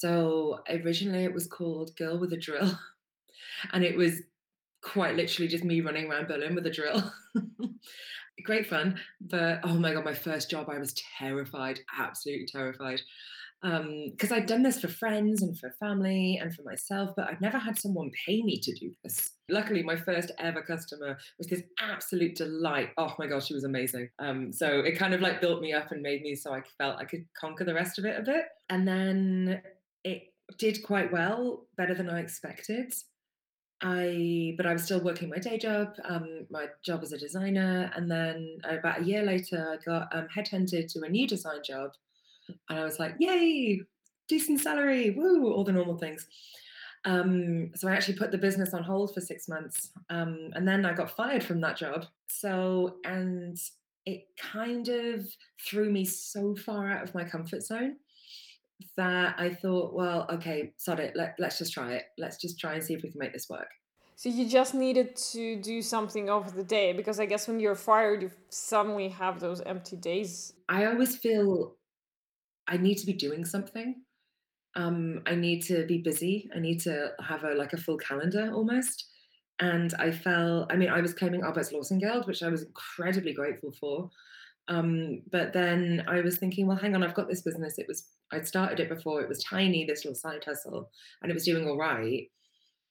So 0.00 0.60
originally 0.66 1.24
it 1.24 1.34
was 1.34 1.46
called 1.46 1.94
Girl 1.96 2.18
with 2.18 2.32
a 2.32 2.38
Drill, 2.38 2.78
and 3.72 3.84
it 3.84 3.96
was 3.96 4.22
quite 4.82 5.14
literally 5.14 5.46
just 5.46 5.62
me 5.62 5.82
running 5.82 6.10
around 6.10 6.26
Berlin 6.26 6.54
with 6.54 6.66
a 6.66 6.70
drill. 6.70 7.12
Great 8.44 8.66
fun, 8.66 8.98
but 9.20 9.60
oh 9.62 9.74
my 9.74 9.92
god, 9.92 10.06
my 10.06 10.14
first 10.14 10.50
job, 10.50 10.70
I 10.70 10.78
was 10.78 10.94
terrified, 11.18 11.80
absolutely 11.98 12.46
terrified 12.46 13.00
because 13.62 14.32
um, 14.32 14.38
I'd 14.38 14.46
done 14.46 14.62
this 14.62 14.80
for 14.80 14.88
friends 14.88 15.42
and 15.42 15.58
for 15.58 15.70
family 15.72 16.38
and 16.40 16.54
for 16.54 16.62
myself, 16.62 17.10
but 17.14 17.28
I'd 17.28 17.42
never 17.42 17.58
had 17.58 17.78
someone 17.78 18.10
pay 18.26 18.40
me 18.42 18.58
to 18.58 18.72
do 18.72 18.90
this. 19.04 19.32
Luckily, 19.50 19.82
my 19.82 19.96
first 19.96 20.30
ever 20.38 20.62
customer 20.62 21.18
was 21.36 21.46
this 21.48 21.62
absolute 21.78 22.36
delight. 22.36 22.88
Oh 22.96 23.14
my 23.18 23.26
gosh, 23.26 23.48
she 23.48 23.54
was 23.54 23.64
amazing. 23.64 24.08
Um, 24.18 24.50
so 24.50 24.80
it 24.80 24.96
kind 24.96 25.12
of 25.12 25.20
like 25.20 25.42
built 25.42 25.60
me 25.60 25.74
up 25.74 25.92
and 25.92 26.00
made 26.00 26.22
me 26.22 26.34
so 26.34 26.54
I 26.54 26.62
felt 26.78 26.98
I 26.98 27.04
could 27.04 27.26
conquer 27.38 27.64
the 27.64 27.74
rest 27.74 27.98
of 27.98 28.06
it 28.06 28.18
a 28.18 28.22
bit. 28.22 28.44
And 28.70 28.88
then 28.88 29.60
it 30.04 30.32
did 30.58 30.82
quite 30.82 31.12
well, 31.12 31.66
better 31.76 31.94
than 31.94 32.10
I 32.10 32.20
expected. 32.20 32.92
I, 33.82 34.54
but 34.58 34.66
I 34.66 34.74
was 34.74 34.84
still 34.84 35.00
working 35.00 35.30
my 35.30 35.38
day 35.38 35.56
job, 35.56 35.94
um, 36.04 36.46
my 36.50 36.66
job 36.84 37.02
as 37.02 37.12
a 37.12 37.18
designer, 37.18 37.90
and 37.96 38.10
then 38.10 38.58
about 38.68 39.00
a 39.00 39.04
year 39.04 39.22
later, 39.22 39.78
I 39.78 39.82
got 39.82 40.14
um, 40.14 40.28
headhunted 40.36 40.92
to 40.92 41.02
a 41.02 41.08
new 41.08 41.26
design 41.26 41.60
job 41.64 41.92
and 42.68 42.78
I 42.78 42.84
was 42.84 42.98
like, 42.98 43.14
yay, 43.18 43.80
decent 44.28 44.60
salary, 44.60 45.10
woo, 45.10 45.52
all 45.52 45.64
the 45.64 45.72
normal 45.72 45.96
things. 45.96 46.26
Um, 47.04 47.70
so 47.74 47.88
I 47.88 47.92
actually 47.92 48.18
put 48.18 48.30
the 48.30 48.38
business 48.38 48.74
on 48.74 48.82
hold 48.82 49.14
for 49.14 49.20
six 49.20 49.48
months. 49.48 49.90
Um, 50.10 50.50
and 50.54 50.66
then 50.68 50.84
I 50.84 50.92
got 50.92 51.16
fired 51.16 51.42
from 51.42 51.60
that 51.62 51.76
job. 51.76 52.04
So, 52.28 52.96
and 53.04 53.58
it 54.06 54.24
kind 54.38 54.88
of 54.88 55.26
threw 55.66 55.90
me 55.90 56.04
so 56.04 56.54
far 56.54 56.90
out 56.90 57.02
of 57.02 57.14
my 57.14 57.24
comfort 57.24 57.62
zone 57.62 57.96
that 58.96 59.34
I 59.38 59.54
thought, 59.54 59.94
well, 59.94 60.26
okay, 60.30 60.72
sod 60.76 61.00
it, 61.00 61.14
let, 61.16 61.34
let's 61.38 61.58
just 61.58 61.72
try 61.72 61.92
it. 61.92 62.04
Let's 62.18 62.38
just 62.38 62.58
try 62.58 62.74
and 62.74 62.82
see 62.82 62.94
if 62.94 63.02
we 63.02 63.10
can 63.10 63.18
make 63.18 63.32
this 63.32 63.48
work. 63.48 63.68
So 64.16 64.28
you 64.28 64.46
just 64.46 64.74
needed 64.74 65.16
to 65.32 65.56
do 65.62 65.80
something 65.80 66.28
over 66.28 66.50
the 66.50 66.62
day 66.62 66.92
because 66.92 67.18
I 67.18 67.26
guess 67.26 67.48
when 67.48 67.58
you're 67.58 67.74
fired, 67.74 68.22
you 68.22 68.30
suddenly 68.50 69.08
have 69.08 69.40
those 69.40 69.62
empty 69.62 69.96
days. 69.96 70.52
I 70.68 70.84
always 70.86 71.16
feel 71.16 71.76
I 72.68 72.76
need 72.76 72.96
to 72.96 73.06
be 73.06 73.14
doing 73.14 73.46
something. 73.46 74.02
Um, 74.76 75.22
I 75.26 75.34
need 75.34 75.62
to 75.62 75.86
be 75.86 75.98
busy. 75.98 76.50
I 76.54 76.58
need 76.58 76.80
to 76.80 77.12
have 77.26 77.44
a 77.44 77.54
like 77.54 77.72
a 77.72 77.78
full 77.78 77.96
calendar 77.96 78.50
almost. 78.52 79.06
And 79.58 79.92
I 79.98 80.10
felt, 80.10 80.72
I 80.72 80.76
mean, 80.76 80.88
I 80.88 81.00
was 81.00 81.12
claiming 81.12 81.42
Arbeitslosengeld, 81.42 82.26
which 82.26 82.42
I 82.42 82.48
was 82.48 82.62
incredibly 82.62 83.32
grateful 83.32 83.72
for. 83.72 84.10
Um, 84.68 85.22
but 85.32 85.52
then 85.52 86.04
I 86.06 86.20
was 86.20 86.38
thinking, 86.38 86.66
well, 86.66 86.76
hang 86.76 86.94
on, 86.94 87.02
I've 87.02 87.14
got 87.14 87.28
this 87.28 87.42
business. 87.42 87.78
It 87.78 87.88
was 87.88 88.06
I'd 88.32 88.46
started 88.46 88.78
it 88.78 88.88
before. 88.88 89.20
It 89.20 89.28
was 89.28 89.42
tiny, 89.42 89.84
this 89.84 90.04
little 90.04 90.14
side 90.14 90.44
hustle, 90.44 90.90
and 91.22 91.30
it 91.30 91.34
was 91.34 91.44
doing 91.44 91.68
all 91.68 91.78
right. 91.78 92.28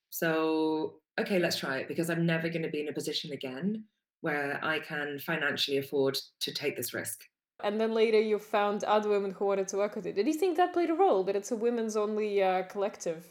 So 0.10 0.96
okay, 1.20 1.40
let's 1.40 1.58
try 1.58 1.80
it 1.80 1.88
because 1.88 2.10
I'm 2.10 2.26
never 2.26 2.50
going 2.50 2.64
to 2.64 2.70
be 2.70 2.82
in 2.82 2.90
a 2.90 2.94
position 2.94 3.32
again 3.32 3.84
where 4.22 4.60
I 4.64 4.80
can 4.80 5.20
financially 5.20 5.78
afford 5.78 6.18
to 6.42 6.54
take 6.54 6.76
this 6.76 6.94
risk. 6.94 7.22
And 7.64 7.80
then 7.80 7.94
later 7.94 8.20
you 8.20 8.40
found 8.40 8.84
other 8.84 9.10
women 9.10 9.32
who 9.32 9.46
wanted 9.46 9.68
to 9.70 9.78
work 9.78 9.96
with 9.96 10.06
you. 10.06 10.14
Did 10.14 10.28
you 10.28 10.34
think 10.34 10.58
that 10.58 10.74
played 10.74 10.90
a 10.90 10.94
role, 10.94 11.24
that 11.26 11.36
it's 11.36 11.52
a 11.52 11.56
women's 11.56 11.98
only 11.98 12.42
uh, 12.42 12.64
collective? 12.64 13.26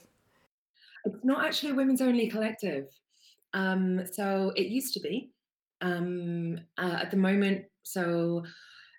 It's 1.04 1.24
not 1.24 1.44
actually 1.44 1.72
a 1.72 1.74
women's 1.74 2.02
only 2.02 2.28
collective. 2.28 2.88
Um, 3.54 4.02
so 4.12 4.52
it 4.56 4.66
used 4.66 4.94
to 4.94 5.00
be. 5.00 5.30
Um, 5.80 6.60
uh, 6.76 6.98
at 7.00 7.10
the 7.10 7.16
moment, 7.16 7.64
so 7.88 8.44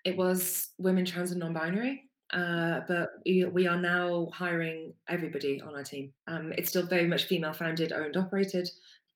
it 0.04 0.16
was 0.16 0.70
women, 0.78 1.04
trans, 1.04 1.30
and 1.30 1.40
non 1.40 1.52
binary. 1.52 2.04
Uh, 2.32 2.80
but 2.86 3.10
we, 3.26 3.44
we, 3.44 3.66
are 3.66 3.80
now 3.80 4.30
hiring 4.32 4.92
everybody 5.08 5.60
on 5.60 5.74
our 5.74 5.82
team. 5.82 6.12
Um, 6.28 6.52
it's 6.56 6.68
still 6.68 6.86
very 6.86 7.06
much 7.06 7.24
female 7.24 7.52
founded, 7.52 7.92
owned, 7.92 8.16
operated. 8.16 8.68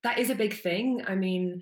That 0.03 0.19
is 0.19 0.29
a 0.29 0.35
big 0.35 0.53
thing. 0.61 1.01
I 1.07 1.15
mean, 1.15 1.61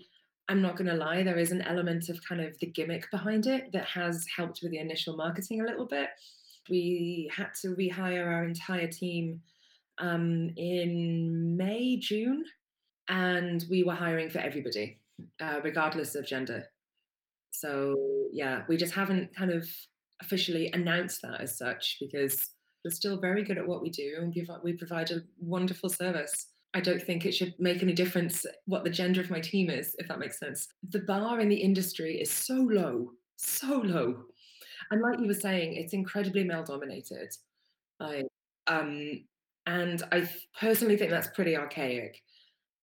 I'm 0.50 0.62
not 0.62 0.76
going 0.76 0.90
to 0.90 0.96
lie, 0.96 1.24
there 1.24 1.38
is 1.38 1.52
an 1.52 1.62
element 1.62 2.10
of 2.10 2.24
kind 2.28 2.42
of 2.42 2.58
the 2.60 2.66
gimmick 2.68 3.10
behind 3.12 3.46
it 3.46 3.72
that 3.72 3.86
has 3.86 4.26
helped 4.36 4.60
with 4.62 4.72
the 4.72 4.80
initial 4.80 5.16
marketing 5.16 5.62
a 5.62 5.66
little 5.66 5.86
bit. 5.86 6.10
We 6.70 7.32
had 7.36 7.50
to 7.62 7.76
rehire 7.76 8.26
our 8.26 8.46
entire 8.46 8.88
team 8.88 9.42
um, 10.00 10.52
in 10.58 11.56
May, 11.56 11.98
June, 11.98 12.46
and 13.10 13.64
we 13.70 13.84
were 13.84 13.94
hiring 13.96 14.30
for 14.30 14.40
everybody, 14.40 15.00
uh, 15.40 15.60
regardless 15.64 16.16
of 16.16 16.26
gender. 16.26 16.68
So, 17.54 17.96
yeah, 18.32 18.64
we 18.68 18.78
just 18.78 18.94
haven't 18.94 19.36
kind 19.36 19.52
of 19.52 19.68
officially 20.22 20.72
announced 20.74 21.22
that 21.22 21.40
as 21.40 21.58
such 21.58 21.98
because 22.00 22.50
we're 22.84 22.92
still 22.92 23.20
very 23.20 23.44
good 23.44 23.58
at 23.58 23.68
what 23.68 23.82
we 23.82 23.90
do 23.90 24.16
and 24.18 24.36
we 24.64 24.74
provide 24.74 25.12
a 25.12 25.22
wonderful 25.40 25.90
service. 25.90 26.48
I 26.74 26.82
don't 26.82 27.02
think 27.02 27.26
it 27.26 27.34
should 27.34 27.54
make 27.60 27.84
any 27.84 27.94
difference 27.94 28.46
what 28.66 28.84
the 28.84 28.90
gender 28.90 29.22
of 29.22 29.30
my 29.30 29.40
team 29.40 29.70
is, 29.70 29.96
if 30.00 30.08
that 30.08 30.20
makes 30.20 30.40
sense. 30.40 30.68
The 30.90 31.02
bar 31.02 31.40
in 31.40 31.48
the 31.48 31.56
industry 31.56 32.20
is 32.20 32.32
so 32.32 32.56
low, 32.56 33.12
so 33.38 33.78
low. 33.78 34.24
And 34.90 35.02
like 35.02 35.20
you 35.20 35.28
were 35.28 35.36
saying, 35.36 35.76
it's 35.76 35.94
incredibly 35.94 36.44
male 36.44 36.64
dominated. 36.64 37.32
I, 38.00 38.24
um, 38.66 39.24
and 39.68 40.02
I 40.12 40.28
personally 40.60 40.98
think 40.98 41.12
that's 41.12 41.28
pretty 41.28 41.56
archaic. 41.56 42.22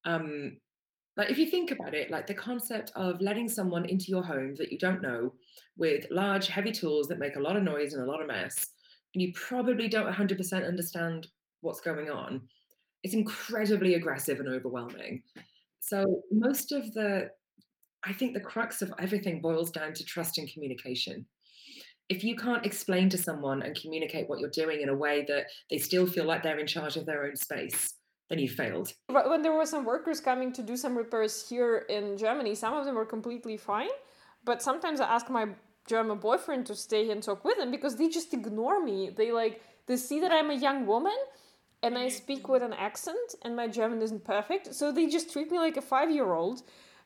Um, 0.05 0.59
like 1.21 1.29
if 1.29 1.37
you 1.37 1.51
think 1.51 1.71
about 1.71 1.93
it, 1.93 2.11
like 2.11 2.27
the 2.27 2.33
concept 2.33 2.93
of 2.97 3.21
letting 3.21 3.47
someone 3.47 3.85
into 3.85 4.07
your 4.09 4.23
home 4.23 4.55
that 4.57 4.73
you 4.73 4.79
don't 4.79 5.03
know 5.03 5.35
with 5.77 6.07
large, 6.11 6.47
heavy 6.47 6.73
tools 6.73 7.09
that 7.09 7.19
make 7.19 7.37
a 7.37 7.41
lot 7.41 7.57
of 7.57 7.63
noise 7.63 7.93
and 7.93 8.03
a 8.03 8.11
lot 8.11 8.23
of 8.23 8.27
mess, 8.27 8.69
and 9.15 9.21
you 9.21 9.31
probably 9.35 9.87
don't 9.87 10.11
100% 10.11 10.67
understand 10.67 11.27
what's 11.61 11.83
going 11.83 12.09
on, 12.09 12.41
it's 13.03 13.13
incredibly 13.13 13.97
aggressive 13.97 14.41
and 14.41 14.49
overwhelming. 14.49 15.23
So 15.81 16.23
most 16.33 16.73
of 16.73 16.91
the, 16.95 17.29
I 18.03 18.15
think 18.15 18.33
the 18.33 18.41
crux 18.41 18.81
of 18.81 18.91
everything 18.99 19.43
boils 19.43 19.71
down 19.71 19.93
to 19.93 20.05
trust 20.07 20.39
and 20.39 20.51
communication. 20.51 21.27
If 22.09 22.25
you 22.25 22.35
can't 22.35 22.65
explain 22.65 23.11
to 23.11 23.19
someone 23.19 23.61
and 23.61 23.79
communicate 23.79 24.27
what 24.27 24.41
you're 24.41 24.49
doing 24.49 24.81
in 24.81 24.89
a 24.89 24.97
way 24.97 25.27
that 25.29 25.49
they 25.71 25.77
still 25.77 26.07
feel 26.07 26.25
like 26.25 26.43
they're 26.43 26.59
in 26.59 26.67
charge 26.67 26.97
of 26.97 27.05
their 27.05 27.27
own 27.27 27.37
space, 27.37 27.93
then 28.31 28.39
you 28.39 28.49
failed. 28.49 28.93
When 29.09 29.43
there 29.43 29.53
were 29.53 29.67
some 29.67 29.85
workers 29.85 30.21
coming 30.21 30.53
to 30.53 30.63
do 30.63 30.77
some 30.77 30.97
repairs 30.97 31.49
here 31.49 31.85
in 31.89 32.17
Germany, 32.17 32.55
some 32.55 32.75
of 32.75 32.87
them 32.87 32.95
were 32.95 33.05
completely 33.05 33.57
fine. 33.57 33.91
But 34.45 34.63
sometimes 34.63 35.01
I 35.01 35.09
ask 35.13 35.29
my 35.29 35.49
German 35.87 36.19
boyfriend 36.19 36.67
to 36.67 36.75
stay 36.75 37.11
and 37.11 37.23
talk 37.23 37.45
with 37.45 37.59
them 37.59 37.71
because 37.71 37.97
they 37.97 38.09
just 38.09 38.33
ignore 38.33 38.83
me. 38.83 39.11
They 39.11 39.33
like 39.33 39.61
they 39.87 39.97
see 39.97 40.21
that 40.21 40.33
I'm 40.33 40.51
a 40.51 40.55
young 40.55 40.87
woman 40.87 41.17
and 41.83 41.99
I 41.99 42.09
speak 42.09 42.49
with 42.49 42.63
an 42.63 42.73
accent 42.73 43.35
and 43.43 43.57
my 43.57 43.67
German 43.67 44.01
isn't 44.01 44.25
perfect, 44.25 44.75
so 44.75 44.93
they 44.93 45.09
just 45.09 45.33
treat 45.33 45.51
me 45.51 45.59
like 45.59 45.77
a 45.77 45.83
five 45.83 46.11
year 46.11 46.33
old. 46.33 46.63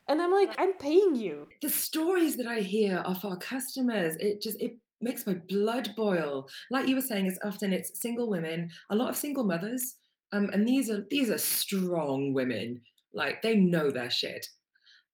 And 0.06 0.20
I'm 0.20 0.32
like, 0.32 0.54
I'm 0.58 0.74
paying 0.74 1.14
you. 1.16 1.48
The 1.62 1.70
stories 1.70 2.36
that 2.36 2.46
I 2.46 2.60
hear 2.60 2.98
of 2.98 3.24
our 3.24 3.38
customers, 3.38 4.16
it 4.20 4.42
just 4.42 4.60
it 4.60 4.76
makes 5.00 5.26
my 5.26 5.34
blood 5.48 5.94
boil. 5.96 6.46
Like 6.70 6.86
you 6.86 6.96
were 6.96 7.00
saying, 7.00 7.26
it's 7.26 7.38
often 7.42 7.72
it's 7.72 7.98
single 8.00 8.28
women, 8.28 8.70
a 8.90 8.94
lot 8.94 9.08
of 9.08 9.16
single 9.16 9.44
mothers. 9.44 9.94
Um, 10.34 10.50
and 10.52 10.66
these 10.66 10.90
are 10.90 11.06
these 11.10 11.30
are 11.30 11.38
strong 11.38 12.34
women. 12.34 12.80
Like 13.12 13.40
they 13.42 13.54
know 13.54 13.90
their 13.90 14.10
shit. 14.10 14.46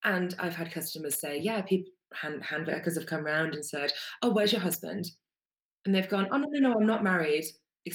And 0.02 0.34
I've 0.38 0.56
had 0.56 0.72
customers 0.72 1.20
say, 1.20 1.38
yeah, 1.38 1.60
people 1.60 1.92
hand, 2.14 2.42
hand 2.42 2.66
workers 2.66 2.96
have 2.96 3.06
come 3.06 3.26
around 3.26 3.54
and 3.54 3.64
said, 3.64 3.92
oh, 4.22 4.32
where's 4.32 4.52
your 4.52 4.62
husband? 4.62 5.04
And 5.84 5.94
they've 5.94 6.08
gone, 6.08 6.28
oh 6.32 6.38
no, 6.38 6.46
no, 6.50 6.70
no, 6.70 6.74
I'm 6.74 6.86
not 6.86 7.04
married 7.04 7.44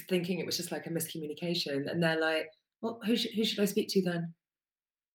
thinking 0.09 0.39
it 0.39 0.45
was 0.45 0.57
just 0.57 0.71
like 0.71 0.85
a 0.87 0.89
miscommunication. 0.89 1.89
And 1.89 2.01
they're 2.01 2.19
like, 2.19 2.47
well, 2.81 2.99
who, 3.05 3.15
who 3.35 3.43
should 3.43 3.59
I 3.59 3.65
speak 3.65 3.87
to 3.89 4.01
then? 4.03 4.33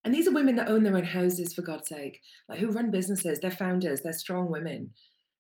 And 0.05 0.15
these 0.15 0.27
are 0.27 0.33
women 0.33 0.57
that 0.57 0.69
own 0.69 0.83
their 0.83 0.97
own 0.97 1.05
houses, 1.05 1.53
for 1.53 1.63
God's 1.63 1.89
sake, 1.89 2.21
like 2.49 2.59
who 2.59 2.71
run 2.71 2.91
businesses. 2.91 3.39
They're 3.39 3.51
founders. 3.51 4.01
They're 4.01 4.13
strong 4.13 4.51
women. 4.51 4.91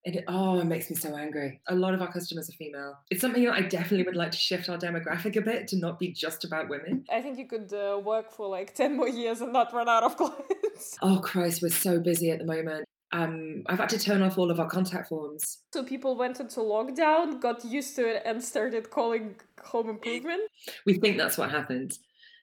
And 0.06 0.16
it, 0.16 0.24
oh, 0.28 0.58
it 0.58 0.64
makes 0.64 0.88
me 0.88 0.96
so 0.96 1.14
angry. 1.14 1.60
A 1.68 1.74
lot 1.74 1.92
of 1.92 2.00
our 2.00 2.10
customers 2.10 2.48
are 2.48 2.54
female. 2.54 2.98
It's 3.10 3.20
something 3.20 3.44
that 3.44 3.52
I 3.52 3.60
definitely 3.60 4.04
would 4.04 4.16
like 4.16 4.30
to 4.30 4.38
shift 4.38 4.68
our 4.70 4.78
demographic 4.78 5.36
a 5.36 5.42
bit 5.42 5.68
to 5.68 5.76
not 5.76 5.98
be 5.98 6.10
just 6.10 6.44
about 6.44 6.70
women. 6.70 7.04
I 7.12 7.20
think 7.20 7.38
you 7.38 7.46
could 7.46 7.72
uh, 7.74 7.98
work 7.98 8.32
for 8.32 8.48
like 8.48 8.74
10 8.74 8.96
more 8.96 9.08
years 9.08 9.40
and 9.42 9.52
not 9.52 9.72
run 9.72 9.88
out 9.88 10.02
of 10.02 10.16
clients. 10.16 10.96
Oh, 11.02 11.20
Christ, 11.22 11.60
we're 11.60 11.68
so 11.68 12.00
busy 12.00 12.30
at 12.30 12.38
the 12.38 12.46
moment 12.46 12.86
um, 13.12 13.64
I've 13.66 13.78
had 13.78 13.88
to 13.90 13.98
turn 13.98 14.22
off 14.22 14.38
all 14.38 14.50
of 14.50 14.60
our 14.60 14.68
contact 14.68 15.08
forms. 15.08 15.58
So 15.72 15.82
people 15.82 16.16
went 16.16 16.38
into 16.38 16.60
lockdown, 16.60 17.40
got 17.40 17.64
used 17.64 17.96
to 17.96 18.08
it, 18.08 18.22
and 18.24 18.42
started 18.42 18.90
calling 18.90 19.34
home 19.62 19.90
improvement. 19.90 20.42
We 20.86 20.94
think 20.94 21.16
that's 21.18 21.36
what 21.36 21.50
happened. 21.50 21.98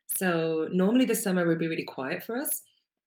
So 0.08 0.68
normally 0.72 1.06
the 1.06 1.16
summer 1.16 1.48
would 1.48 1.60
be 1.60 1.68
really 1.68 1.86
quiet 1.86 2.24
for 2.24 2.38
us. 2.38 2.62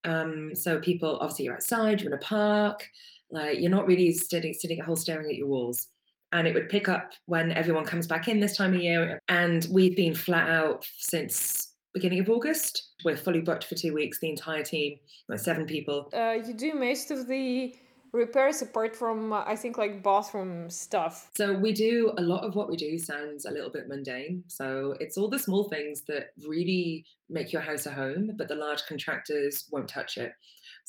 Um, 0.04 0.54
so 0.54 0.80
people 0.80 1.18
obviously 1.20 1.46
you're 1.46 1.54
outside, 1.54 2.00
you're 2.00 2.12
in 2.12 2.18
a 2.18 2.22
park, 2.22 2.88
like 3.30 3.60
you're 3.60 3.70
not 3.70 3.86
really 3.86 4.12
sitting 4.12 4.54
sitting 4.54 4.80
at 4.80 4.86
home 4.86 4.96
staring 4.96 5.30
at 5.30 5.36
your 5.36 5.48
walls. 5.48 5.88
And 6.32 6.46
it 6.46 6.54
would 6.54 6.68
pick 6.68 6.88
up 6.88 7.12
when 7.26 7.50
everyone 7.52 7.84
comes 7.84 8.06
back 8.06 8.28
in 8.28 8.38
this 8.38 8.56
time 8.56 8.74
of 8.74 8.80
year. 8.80 9.18
And 9.28 9.66
we've 9.70 9.96
been 9.96 10.14
flat 10.14 10.48
out 10.48 10.86
since 10.98 11.74
beginning 11.92 12.20
of 12.20 12.30
August. 12.30 12.90
We're 13.04 13.16
fully 13.16 13.40
booked 13.40 13.64
for 13.64 13.74
two 13.74 13.92
weeks, 13.92 14.20
the 14.20 14.30
entire 14.30 14.62
team, 14.62 14.98
like 15.28 15.40
seven 15.40 15.66
people. 15.66 16.08
Uh, 16.14 16.36
you 16.46 16.54
do 16.54 16.74
most 16.74 17.10
of 17.10 17.26
the 17.26 17.74
repairs 18.12 18.62
apart 18.62 18.96
from, 18.96 19.32
uh, 19.32 19.44
I 19.46 19.56
think, 19.56 19.78
like 19.78 20.02
bathroom 20.02 20.68
stuff. 20.70 21.30
So 21.36 21.52
we 21.52 21.72
do 21.72 22.12
a 22.18 22.22
lot 22.22 22.44
of 22.44 22.54
what 22.54 22.68
we 22.68 22.76
do 22.76 22.98
sounds 22.98 23.44
a 23.44 23.50
little 23.50 23.70
bit 23.70 23.88
mundane. 23.88 24.44
So 24.48 24.96
it's 25.00 25.16
all 25.16 25.28
the 25.28 25.38
small 25.38 25.64
things 25.64 26.02
that 26.08 26.30
really 26.46 27.04
make 27.28 27.52
your 27.52 27.62
house 27.62 27.86
a 27.86 27.92
home, 27.92 28.32
but 28.36 28.48
the 28.48 28.54
large 28.54 28.84
contractors 28.86 29.66
won't 29.70 29.88
touch 29.88 30.16
it. 30.18 30.32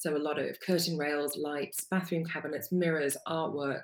So 0.01 0.17
a 0.17 0.17
lot 0.17 0.39
of 0.39 0.60
curtain 0.62 0.98
rails, 0.98 1.38
lights, 1.38 1.86
bathroom 1.91 2.25
cabinets, 2.25 2.72
mirrors, 2.72 3.15
artwork. 3.27 3.84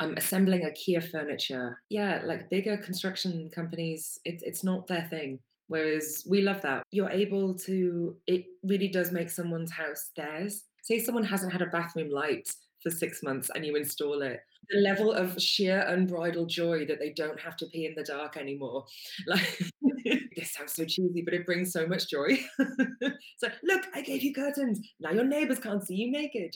Um, 0.00 0.14
assembling 0.16 0.62
IKEA 0.62 1.08
furniture. 1.08 1.78
Yeah, 1.90 2.22
like 2.24 2.50
bigger 2.50 2.78
construction 2.78 3.50
companies, 3.54 4.18
it's 4.24 4.42
it's 4.42 4.64
not 4.64 4.86
their 4.86 5.06
thing. 5.08 5.38
Whereas 5.68 6.24
we 6.28 6.40
love 6.40 6.62
that. 6.62 6.82
You're 6.90 7.10
able 7.10 7.54
to, 7.58 8.16
it 8.26 8.44
really 8.64 8.88
does 8.88 9.12
make 9.12 9.30
someone's 9.30 9.70
house 9.70 10.10
theirs. 10.16 10.64
Say 10.82 10.98
someone 10.98 11.24
hasn't 11.24 11.52
had 11.52 11.62
a 11.62 11.66
bathroom 11.66 12.10
light 12.10 12.48
for 12.84 12.90
six 12.90 13.22
months 13.22 13.50
and 13.54 13.66
you 13.66 13.74
install 13.74 14.22
it. 14.22 14.40
The 14.70 14.78
level 14.78 15.12
of 15.12 15.40
sheer 15.40 15.80
unbridled 15.80 16.48
joy 16.48 16.86
that 16.86 17.00
they 17.00 17.10
don't 17.10 17.40
have 17.40 17.56
to 17.56 17.66
pee 17.66 17.86
in 17.86 17.94
the 17.96 18.04
dark 18.04 18.36
anymore. 18.36 18.84
Like, 19.26 19.58
this 20.36 20.52
sounds 20.52 20.74
so 20.74 20.84
cheesy, 20.84 21.22
but 21.24 21.34
it 21.34 21.46
brings 21.46 21.72
so 21.72 21.86
much 21.86 22.10
joy. 22.10 22.38
so, 23.38 23.48
look, 23.62 23.84
I 23.94 24.02
gave 24.02 24.22
you 24.22 24.34
curtains. 24.34 24.80
Now 25.00 25.12
your 25.12 25.24
neighbors 25.24 25.58
can't 25.58 25.84
see 25.84 25.94
you 25.94 26.12
naked. 26.12 26.54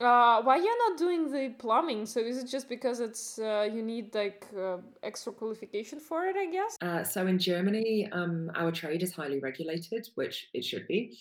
Uh, 0.00 0.42
why 0.42 0.56
you're 0.56 0.90
not 0.90 0.98
doing 0.98 1.30
the 1.30 1.54
plumbing? 1.58 2.04
So 2.06 2.20
is 2.20 2.38
it 2.38 2.48
just 2.48 2.68
because 2.68 3.00
it's 3.00 3.38
uh, 3.38 3.68
you 3.72 3.82
need 3.82 4.14
like 4.14 4.44
uh, 4.56 4.78
extra 5.02 5.32
qualification 5.32 6.00
for 6.00 6.26
it? 6.26 6.36
I 6.36 6.46
guess. 6.50 6.76
Uh, 6.80 7.04
so 7.04 7.26
in 7.26 7.38
Germany, 7.38 8.08
um, 8.12 8.50
our 8.56 8.72
trade 8.72 9.02
is 9.02 9.12
highly 9.12 9.38
regulated, 9.38 10.08
which 10.16 10.48
it 10.52 10.64
should 10.64 10.86
be. 10.88 11.16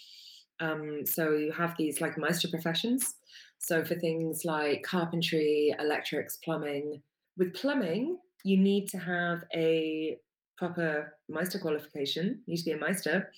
Um, 0.64 1.06
so 1.06 1.32
you 1.32 1.52
have 1.52 1.76
these 1.78 2.00
like 2.00 2.18
meister 2.18 2.48
professions. 2.48 3.16
So 3.60 3.84
for 3.84 3.96
things 3.96 4.46
like 4.46 4.84
carpentry, 4.84 5.76
electrics, 5.80 6.38
plumbing. 6.44 7.02
With 7.38 7.54
plumbing, 7.54 8.18
you 8.44 8.58
need 8.58 8.88
to 8.90 8.98
have 8.98 9.44
a 9.54 10.18
proper 10.58 11.14
meister 11.30 11.60
qualification. 11.60 12.42
You 12.46 12.52
need 12.52 12.58
to 12.58 12.66
be 12.66 12.72
a 12.72 12.78
meister. 12.78 13.32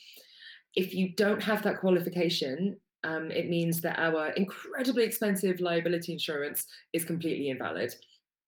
If 0.76 0.94
you 0.94 1.14
don't 1.16 1.42
have 1.42 1.64
that 1.64 1.80
qualification, 1.80 2.78
um, 3.04 3.32
it 3.32 3.50
means 3.50 3.82
that 3.82 4.00
our 4.00 4.30
incredibly 4.32 5.04
expensive 5.04 5.60
liability 5.60 6.12
insurance 6.12 6.66
is 6.94 7.06
completely 7.06 7.50
invalid. 7.50 7.96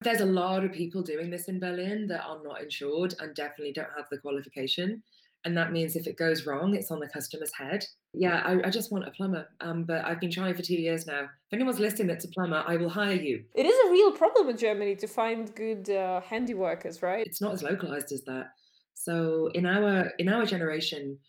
There's 0.01 0.21
a 0.21 0.25
lot 0.25 0.63
of 0.63 0.71
people 0.73 1.01
doing 1.01 1.29
this 1.29 1.47
in 1.47 1.59
Berlin 1.59 2.07
that 2.07 2.25
are 2.25 2.41
not 2.43 2.61
insured 2.61 3.15
and 3.19 3.33
definitely 3.33 3.73
don't 3.73 3.95
have 3.95 4.07
the 4.11 4.17
qualification. 4.17 5.01
And 5.45 5.55
that 5.55 5.71
means 5.71 5.95
if 5.95 6.07
it 6.07 6.17
goes 6.17 6.45
wrong, 6.45 6.75
it's 6.75 6.91
on 6.91 6.99
the 6.99 7.07
customer's 7.07 7.53
head. 7.53 7.85
Yeah, 8.13 8.41
I, 8.43 8.67
I 8.67 8.69
just 8.69 8.91
want 8.91 9.07
a 9.07 9.11
plumber. 9.11 9.47
Um, 9.61 9.83
but 9.83 10.03
I've 10.03 10.19
been 10.19 10.31
trying 10.31 10.55
for 10.55 10.61
two 10.61 10.75
years 10.75 11.05
now. 11.05 11.21
If 11.21 11.53
anyone's 11.53 11.79
listening 11.79 12.07
that's 12.07 12.25
a 12.25 12.29
plumber, 12.29 12.63
I 12.67 12.75
will 12.75 12.89
hire 12.89 13.15
you. 13.15 13.43
It 13.55 13.65
is 13.65 13.87
a 13.87 13.91
real 13.91 14.11
problem 14.11 14.49
in 14.49 14.57
Germany 14.57 14.95
to 14.97 15.07
find 15.07 15.53
good 15.55 15.89
uh, 15.89 16.21
handy 16.21 16.53
workers, 16.53 17.01
right? 17.01 17.25
It's 17.25 17.41
not 17.41 17.53
as 17.53 17.63
localized 17.63 18.11
as 18.11 18.23
that. 18.23 18.47
So 18.93 19.49
in 19.53 19.65
our 19.65 20.11
in 20.17 20.27
our 20.27 20.45
generation, 20.45 21.19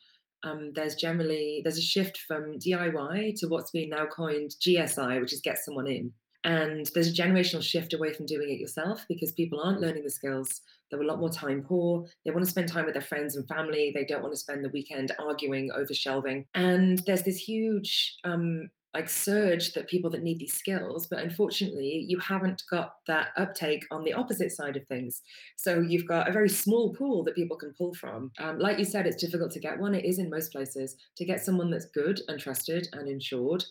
um, 0.42 0.72
there's 0.74 0.94
generally 0.94 1.60
there's 1.62 1.78
a 1.78 1.82
shift 1.82 2.18
from 2.26 2.58
DIY 2.58 3.38
to 3.40 3.46
what's 3.48 3.70
being 3.70 3.90
now 3.90 4.06
coined 4.06 4.54
GSI, 4.60 5.20
which 5.20 5.32
is 5.32 5.40
get 5.40 5.58
someone 5.58 5.86
in. 5.86 6.12
And 6.44 6.88
there's 6.94 7.08
a 7.08 7.22
generational 7.22 7.62
shift 7.62 7.92
away 7.92 8.12
from 8.12 8.26
doing 8.26 8.48
it 8.50 8.60
yourself 8.60 9.04
because 9.08 9.32
people 9.32 9.60
aren't 9.60 9.80
learning 9.80 10.04
the 10.04 10.10
skills. 10.10 10.60
They're 10.90 11.00
a 11.00 11.06
lot 11.06 11.20
more 11.20 11.30
time 11.30 11.62
poor. 11.62 12.06
They 12.24 12.30
want 12.30 12.44
to 12.44 12.50
spend 12.50 12.68
time 12.68 12.84
with 12.84 12.94
their 12.94 13.02
friends 13.02 13.36
and 13.36 13.46
family. 13.48 13.92
They 13.94 14.04
don't 14.04 14.22
want 14.22 14.34
to 14.34 14.40
spend 14.40 14.64
the 14.64 14.70
weekend 14.70 15.12
arguing 15.18 15.70
over 15.74 15.92
shelving. 15.94 16.46
And 16.54 17.00
there's 17.06 17.22
this 17.22 17.38
huge 17.38 18.16
um, 18.24 18.70
like 18.94 19.08
surge 19.08 19.74
that 19.74 19.88
people 19.88 20.10
that 20.10 20.22
need 20.22 20.38
these 20.38 20.54
skills 20.54 21.06
but 21.06 21.18
unfortunately 21.18 22.06
you 22.08 22.18
haven't 22.18 22.62
got 22.70 22.94
that 23.06 23.28
uptake 23.36 23.84
on 23.90 24.02
the 24.02 24.12
opposite 24.12 24.50
side 24.50 24.76
of 24.76 24.86
things 24.86 25.22
so 25.56 25.80
you've 25.80 26.08
got 26.08 26.28
a 26.28 26.32
very 26.32 26.48
small 26.48 26.94
pool 26.94 27.22
that 27.22 27.34
people 27.34 27.56
can 27.56 27.72
pull 27.76 27.92
from 27.94 28.30
um, 28.38 28.58
like 28.58 28.78
you 28.78 28.84
said 28.84 29.06
it's 29.06 29.22
difficult 29.22 29.50
to 29.50 29.60
get 29.60 29.78
one 29.78 29.94
it 29.94 30.04
is 30.04 30.18
in 30.18 30.30
most 30.30 30.50
places 30.52 30.96
to 31.16 31.24
get 31.24 31.44
someone 31.44 31.70
that's 31.70 31.86
good 31.86 32.20
and 32.28 32.40
trusted 32.40 32.88
and 32.94 33.08
insured 33.08 33.62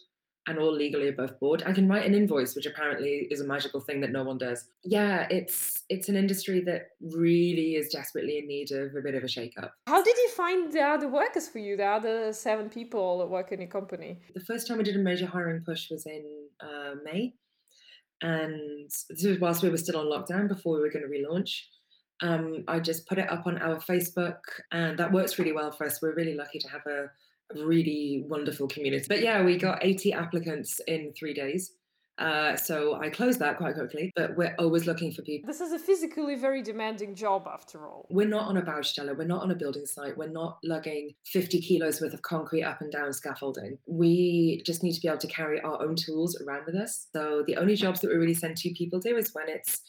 and 0.47 0.57
all 0.57 0.73
legally 0.73 1.09
above 1.09 1.37
board. 1.39 1.61
I 1.65 1.73
can 1.73 1.87
write 1.87 2.05
an 2.05 2.15
invoice, 2.15 2.55
which 2.55 2.65
apparently 2.65 3.27
is 3.29 3.41
a 3.41 3.45
magical 3.45 3.81
thing 3.81 3.99
that 4.01 4.11
no 4.11 4.23
one 4.23 4.37
does. 4.37 4.69
Yeah, 4.83 5.27
it's 5.29 5.83
it's 5.89 6.09
an 6.09 6.15
industry 6.15 6.61
that 6.61 6.91
really 7.01 7.75
is 7.75 7.89
desperately 7.89 8.39
in 8.39 8.47
need 8.47 8.71
of 8.71 8.95
a 8.95 9.01
bit 9.01 9.15
of 9.15 9.23
a 9.23 9.27
shake-up. 9.27 9.73
How 9.87 10.01
did 10.01 10.15
you 10.17 10.29
find 10.29 10.71
the 10.71 10.81
other 10.81 11.09
workers 11.09 11.47
for 11.49 11.59
you, 11.59 11.75
the 11.75 11.85
other 11.85 12.33
seven 12.33 12.69
people 12.69 13.19
that 13.19 13.29
work 13.29 13.51
in 13.51 13.59
your 13.59 13.69
company? 13.69 14.19
The 14.33 14.45
first 14.45 14.67
time 14.67 14.79
I 14.79 14.83
did 14.83 14.95
a 14.95 14.99
major 14.99 15.27
hiring 15.27 15.61
push 15.65 15.91
was 15.91 16.05
in 16.05 16.23
uh, 16.61 16.95
May, 17.03 17.33
and 18.21 18.89
this 19.09 19.23
was 19.23 19.39
whilst 19.39 19.63
we 19.63 19.69
were 19.69 19.77
still 19.77 19.99
on 19.99 20.05
lockdown 20.05 20.47
before 20.47 20.75
we 20.75 20.81
were 20.81 20.89
going 20.91 21.05
to 21.05 21.11
relaunch. 21.11 21.59
Um, 22.21 22.63
I 22.67 22.79
just 22.79 23.07
put 23.07 23.19
it 23.19 23.29
up 23.31 23.45
on 23.45 23.59
our 23.59 23.77
Facebook, 23.77 24.39
and 24.71 24.97
that 24.97 25.11
works 25.11 25.37
really 25.37 25.51
well 25.51 25.71
for 25.71 25.85
us. 25.85 26.01
We're 26.01 26.15
really 26.15 26.35
lucky 26.35 26.57
to 26.59 26.69
have 26.69 26.81
a 26.87 27.11
really 27.55 28.25
wonderful 28.27 28.67
community. 28.67 29.05
But 29.07 29.21
yeah, 29.21 29.43
we 29.43 29.57
got 29.57 29.79
80 29.83 30.13
applicants 30.13 30.79
in 30.87 31.13
three 31.13 31.33
days. 31.33 31.71
Uh, 32.17 32.55
so 32.55 32.95
I 32.95 33.09
closed 33.09 33.39
that 33.39 33.57
quite 33.57 33.75
quickly, 33.75 34.11
but 34.15 34.35
we're 34.35 34.55
always 34.57 34.87
looking 34.87 35.11
for 35.11 35.21
people. 35.21 35.47
This 35.47 35.61
is 35.61 35.71
a 35.71 35.77
physically 35.77 36.35
very 36.35 36.63
demanding 36.63 37.13
job 37.13 37.47
after 37.47 37.87
all. 37.87 38.07
We're 38.09 38.27
not 38.27 38.47
on 38.47 38.57
a 38.57 38.61
Baustelle, 38.61 39.15
we're 39.15 39.25
not 39.25 39.43
on 39.43 39.51
a 39.51 39.55
building 39.55 39.85
site, 39.85 40.17
we're 40.17 40.27
not 40.27 40.57
lugging 40.63 41.11
50 41.27 41.61
kilos 41.61 42.01
worth 42.01 42.13
of 42.13 42.23
concrete 42.23 42.63
up 42.63 42.81
and 42.81 42.91
down 42.91 43.13
scaffolding. 43.13 43.77
We 43.85 44.63
just 44.65 44.81
need 44.81 44.93
to 44.93 45.01
be 45.01 45.07
able 45.07 45.19
to 45.19 45.27
carry 45.27 45.61
our 45.61 45.81
own 45.81 45.95
tools 45.95 46.41
around 46.41 46.63
with 46.65 46.75
us. 46.75 47.07
So 47.15 47.43
the 47.45 47.57
only 47.57 47.75
jobs 47.75 48.01
that 48.01 48.09
we 48.09 48.15
really 48.15 48.33
send 48.33 48.57
two 48.57 48.71
people 48.71 48.99
do 48.99 49.15
is 49.15 49.33
when 49.33 49.47
it's 49.47 49.81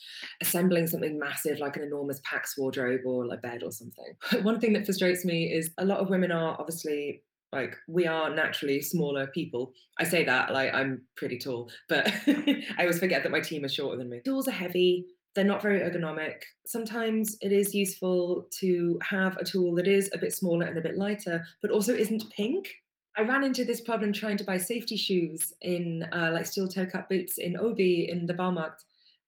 assembling 0.42 0.86
something 0.86 1.18
massive 1.18 1.60
like 1.60 1.76
an 1.76 1.82
enormous 1.82 2.20
PAX 2.24 2.58
wardrobe 2.58 3.00
or 3.06 3.24
a 3.32 3.38
bed 3.38 3.62
or 3.62 3.72
something. 3.72 4.14
One 4.42 4.60
thing 4.60 4.74
that 4.74 4.84
frustrates 4.84 5.24
me 5.24 5.50
is 5.50 5.70
a 5.78 5.84
lot 5.84 6.00
of 6.00 6.10
women 6.10 6.30
are 6.30 6.56
obviously 6.58 7.22
like 7.52 7.76
we 7.86 8.06
are 8.06 8.34
naturally 8.34 8.80
smaller 8.80 9.26
people. 9.28 9.72
I 9.98 10.04
say 10.04 10.24
that 10.24 10.52
like 10.52 10.72
I'm 10.74 11.02
pretty 11.16 11.38
tall, 11.38 11.70
but 11.88 12.06
I 12.26 12.64
always 12.80 12.98
forget 12.98 13.22
that 13.22 13.32
my 13.32 13.40
team 13.40 13.64
is 13.64 13.74
shorter 13.74 13.96
than 13.96 14.10
me. 14.10 14.20
Tools 14.24 14.48
are 14.48 14.52
heavy. 14.52 15.06
They're 15.34 15.44
not 15.44 15.62
very 15.62 15.80
ergonomic. 15.80 16.42
Sometimes 16.66 17.36
it 17.40 17.52
is 17.52 17.74
useful 17.74 18.48
to 18.60 18.98
have 19.02 19.36
a 19.36 19.44
tool 19.44 19.74
that 19.76 19.86
is 19.86 20.10
a 20.12 20.18
bit 20.18 20.34
smaller 20.34 20.66
and 20.66 20.76
a 20.76 20.80
bit 20.80 20.98
lighter, 20.98 21.44
but 21.62 21.70
also 21.70 21.94
isn't 21.94 22.30
pink. 22.30 22.74
I 23.16 23.22
ran 23.22 23.44
into 23.44 23.64
this 23.64 23.80
problem 23.80 24.12
trying 24.12 24.36
to 24.38 24.44
buy 24.44 24.58
safety 24.58 24.96
shoes 24.96 25.52
in 25.60 26.06
uh, 26.12 26.30
like 26.32 26.46
steel 26.46 26.68
toe 26.68 26.86
cap 26.86 27.08
boots 27.08 27.38
in 27.38 27.56
Obi 27.58 28.08
in 28.10 28.26
the 28.26 28.34
Baumarkt. 28.34 28.84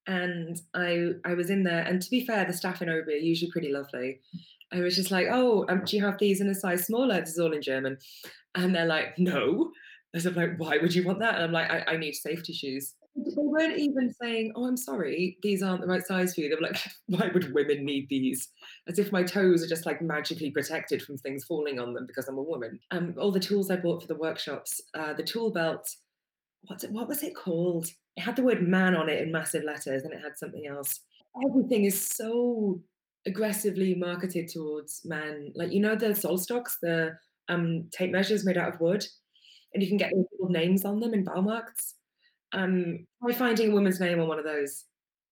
And 0.06 0.60
I 0.74 1.10
I 1.24 1.34
was 1.34 1.50
in 1.50 1.62
there, 1.62 1.82
and 1.82 2.00
to 2.00 2.10
be 2.10 2.24
fair, 2.24 2.44
the 2.44 2.52
staff 2.52 2.82
in 2.82 2.88
Obi 2.88 3.12
are 3.12 3.16
usually 3.16 3.50
pretty 3.50 3.72
lovely. 3.72 4.20
I 4.72 4.80
was 4.80 4.94
just 4.94 5.10
like, 5.10 5.26
oh, 5.30 5.64
um, 5.68 5.82
do 5.84 5.96
you 5.96 6.04
have 6.04 6.18
these 6.18 6.40
in 6.40 6.48
a 6.48 6.54
size 6.54 6.86
smaller? 6.86 7.20
This 7.20 7.30
is 7.30 7.38
all 7.38 7.52
in 7.52 7.62
German. 7.62 7.98
And 8.54 8.74
they're 8.74 8.86
like, 8.86 9.18
no. 9.18 9.72
I 10.14 10.18
said, 10.18 10.36
like, 10.36 10.58
why 10.58 10.78
would 10.78 10.94
you 10.94 11.04
want 11.04 11.20
that? 11.20 11.34
And 11.34 11.44
I'm 11.44 11.52
like, 11.52 11.70
I, 11.70 11.92
I 11.92 11.96
need 11.96 12.14
safety 12.14 12.52
shoes. 12.52 12.94
They 13.16 13.32
weren't 13.36 13.78
even 13.78 14.12
saying, 14.20 14.52
oh, 14.54 14.66
I'm 14.66 14.76
sorry, 14.76 15.36
these 15.42 15.62
aren't 15.62 15.80
the 15.80 15.88
right 15.88 16.06
size 16.06 16.34
for 16.34 16.40
you. 16.40 16.48
They 16.48 16.54
were 16.54 16.68
like, 16.68 16.80
why 17.06 17.30
would 17.32 17.52
women 17.52 17.84
need 17.84 18.08
these? 18.08 18.48
As 18.88 18.98
if 18.98 19.12
my 19.12 19.22
toes 19.22 19.64
are 19.64 19.68
just 19.68 19.86
like 19.86 20.00
magically 20.00 20.50
protected 20.50 21.02
from 21.02 21.18
things 21.18 21.44
falling 21.44 21.80
on 21.80 21.92
them 21.92 22.06
because 22.06 22.28
I'm 22.28 22.38
a 22.38 22.42
woman. 22.42 22.78
Um, 22.92 23.14
all 23.18 23.32
the 23.32 23.40
tools 23.40 23.70
I 23.70 23.76
bought 23.76 24.02
for 24.02 24.08
the 24.08 24.16
workshops, 24.16 24.80
uh, 24.94 25.12
the 25.12 25.24
tool 25.24 25.50
belt, 25.50 25.88
what's 26.62 26.84
it, 26.84 26.92
what 26.92 27.08
was 27.08 27.22
it 27.22 27.34
called? 27.34 27.86
It 28.16 28.20
had 28.20 28.36
the 28.36 28.42
word 28.42 28.66
man 28.66 28.94
on 28.94 29.08
it 29.08 29.22
in 29.22 29.32
massive 29.32 29.64
letters 29.64 30.02
and 30.02 30.12
it 30.12 30.20
had 30.22 30.36
something 30.36 30.66
else. 30.66 31.00
Everything 31.48 31.84
is 31.84 32.00
so 32.00 32.80
aggressively 33.26 33.94
marketed 33.94 34.48
towards 34.48 35.02
men. 35.04 35.52
Like 35.54 35.72
you 35.72 35.80
know 35.80 35.94
the 35.94 36.14
sol 36.14 36.38
Zollstocks, 36.38 36.74
the 36.82 37.12
um, 37.48 37.88
tape 37.92 38.12
measures 38.12 38.44
made 38.44 38.56
out 38.56 38.74
of 38.74 38.80
wood, 38.80 39.04
and 39.74 39.82
you 39.82 39.88
can 39.88 39.98
get 39.98 40.12
little 40.12 40.52
names 40.52 40.84
on 40.84 41.00
them 41.00 41.14
in 41.14 41.24
Baumarkts. 41.24 41.94
Um, 42.52 43.06
try 43.22 43.32
finding 43.32 43.70
a 43.70 43.74
woman's 43.74 44.00
name 44.00 44.20
on 44.20 44.28
one 44.28 44.38
of 44.38 44.44
those. 44.44 44.84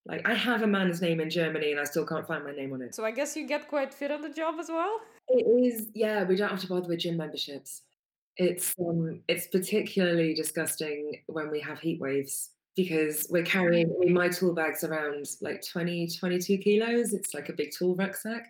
Like 0.06 0.26
I 0.26 0.34
have 0.34 0.62
a 0.62 0.66
man's 0.66 1.02
name 1.02 1.20
in 1.20 1.30
Germany, 1.30 1.72
and 1.72 1.80
I 1.80 1.84
still 1.84 2.06
can't 2.06 2.26
find 2.26 2.44
my 2.44 2.52
name 2.52 2.72
on 2.72 2.82
it. 2.82 2.94
So 2.94 3.04
I 3.04 3.10
guess 3.10 3.36
you 3.36 3.46
get 3.46 3.68
quite 3.68 3.92
fit 3.92 4.10
on 4.10 4.22
the 4.22 4.30
job 4.30 4.56
as 4.58 4.68
well. 4.68 5.00
It 5.28 5.44
is, 5.44 5.88
yeah. 5.94 6.24
We 6.24 6.36
don't 6.36 6.48
have 6.48 6.60
to 6.60 6.68
bother 6.68 6.88
with 6.88 7.00
gym 7.00 7.16
memberships. 7.16 7.82
It's 8.38 8.74
um, 8.78 9.20
it's 9.28 9.48
particularly 9.48 10.32
disgusting 10.32 11.20
when 11.26 11.50
we 11.50 11.60
have 11.60 11.80
heat 11.80 12.00
waves 12.00 12.50
because 12.76 13.26
we're 13.28 13.42
carrying 13.42 13.88
I 13.88 13.98
mean, 13.98 14.14
my 14.14 14.28
tool 14.28 14.54
bag's 14.54 14.84
around 14.84 15.26
like 15.42 15.62
20 15.68 16.08
22 16.18 16.58
kilos. 16.58 17.12
It's 17.12 17.34
like 17.34 17.48
a 17.48 17.52
big 17.52 17.70
tool 17.76 17.96
rucksack. 17.96 18.46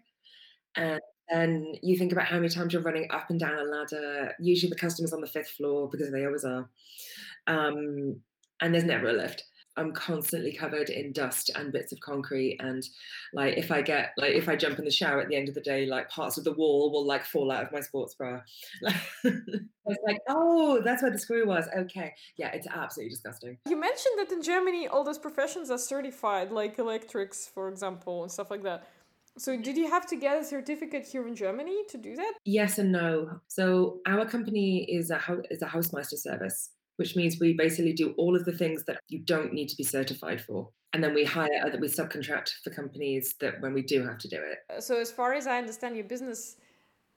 And 0.76 1.00
then 1.30 1.74
you 1.82 1.96
think 1.96 2.12
about 2.12 2.26
how 2.26 2.36
many 2.36 2.50
times 2.50 2.72
you're 2.72 2.82
running 2.82 3.08
up 3.10 3.30
and 3.30 3.40
down 3.40 3.58
a 3.58 3.64
ladder 3.64 4.32
usually 4.38 4.70
the 4.70 4.76
customer's 4.76 5.12
on 5.12 5.20
the 5.20 5.26
fifth 5.26 5.50
floor 5.50 5.88
because 5.90 6.12
they 6.12 6.26
always 6.26 6.44
are. 6.44 6.68
Um, 7.46 8.20
and 8.60 8.74
there's 8.74 8.84
never 8.84 9.08
a 9.08 9.12
lift 9.12 9.44
I'm 9.78 9.92
constantly 9.92 10.52
covered 10.52 10.90
in 10.90 11.12
dust 11.12 11.50
and 11.54 11.72
bits 11.72 11.92
of 11.92 12.00
concrete. 12.00 12.56
And 12.60 12.86
like 13.32 13.56
if 13.56 13.70
I 13.70 13.80
get 13.80 14.12
like 14.16 14.32
if 14.32 14.48
I 14.48 14.56
jump 14.56 14.78
in 14.78 14.84
the 14.84 14.90
shower 14.90 15.20
at 15.20 15.28
the 15.28 15.36
end 15.36 15.48
of 15.48 15.54
the 15.54 15.60
day, 15.60 15.86
like 15.86 16.10
parts 16.10 16.36
of 16.36 16.44
the 16.44 16.52
wall 16.52 16.90
will 16.90 17.06
like 17.06 17.24
fall 17.24 17.50
out 17.50 17.62
of 17.62 17.72
my 17.72 17.80
sports 17.80 18.14
bra. 18.14 18.40
it's 19.24 20.04
like, 20.06 20.20
oh, 20.28 20.80
that's 20.84 21.02
where 21.02 21.10
the 21.10 21.18
screw 21.18 21.46
was. 21.46 21.66
Okay. 21.76 22.12
Yeah, 22.36 22.48
it's 22.48 22.66
absolutely 22.66 23.10
disgusting. 23.10 23.58
You 23.68 23.76
mentioned 23.76 24.18
that 24.18 24.32
in 24.32 24.42
Germany 24.42 24.88
all 24.88 25.04
those 25.04 25.18
professions 25.18 25.70
are 25.70 25.78
certified, 25.78 26.50
like 26.50 26.78
electrics, 26.78 27.46
for 27.46 27.68
example, 27.68 28.22
and 28.22 28.32
stuff 28.32 28.50
like 28.50 28.64
that. 28.64 28.88
So, 29.36 29.56
did 29.56 29.76
you 29.76 29.88
have 29.88 30.04
to 30.06 30.16
get 30.16 30.40
a 30.40 30.44
certificate 30.44 31.06
here 31.06 31.28
in 31.28 31.36
Germany 31.36 31.84
to 31.90 31.96
do 31.96 32.16
that? 32.16 32.32
Yes 32.44 32.78
and 32.78 32.90
no. 32.90 33.40
So, 33.46 34.00
our 34.04 34.26
company 34.26 34.82
is 34.82 35.10
a 35.10 35.18
ho- 35.18 35.42
is 35.48 35.62
a 35.62 35.66
Hausmeister 35.66 36.18
service 36.18 36.70
which 36.98 37.14
means 37.14 37.38
we 37.38 37.52
basically 37.52 37.92
do 37.92 38.12
all 38.18 38.34
of 38.34 38.44
the 38.44 38.52
things 38.52 38.84
that 38.84 38.98
you 39.08 39.20
don't 39.20 39.52
need 39.52 39.68
to 39.68 39.76
be 39.76 39.84
certified 39.84 40.40
for. 40.40 40.68
And 40.92 41.02
then 41.02 41.14
we 41.14 41.24
hire 41.24 41.62
other, 41.64 41.78
we 41.78 41.86
subcontract 41.86 42.50
for 42.64 42.70
companies 42.70 43.36
that 43.40 43.60
when 43.60 43.72
we 43.72 43.82
do 43.82 44.04
have 44.04 44.18
to 44.18 44.28
do 44.28 44.36
it. 44.36 44.58
Uh, 44.76 44.80
so, 44.80 45.00
as 45.00 45.12
far 45.12 45.32
as 45.32 45.46
I 45.46 45.58
understand, 45.58 45.94
your 45.94 46.06
business 46.06 46.56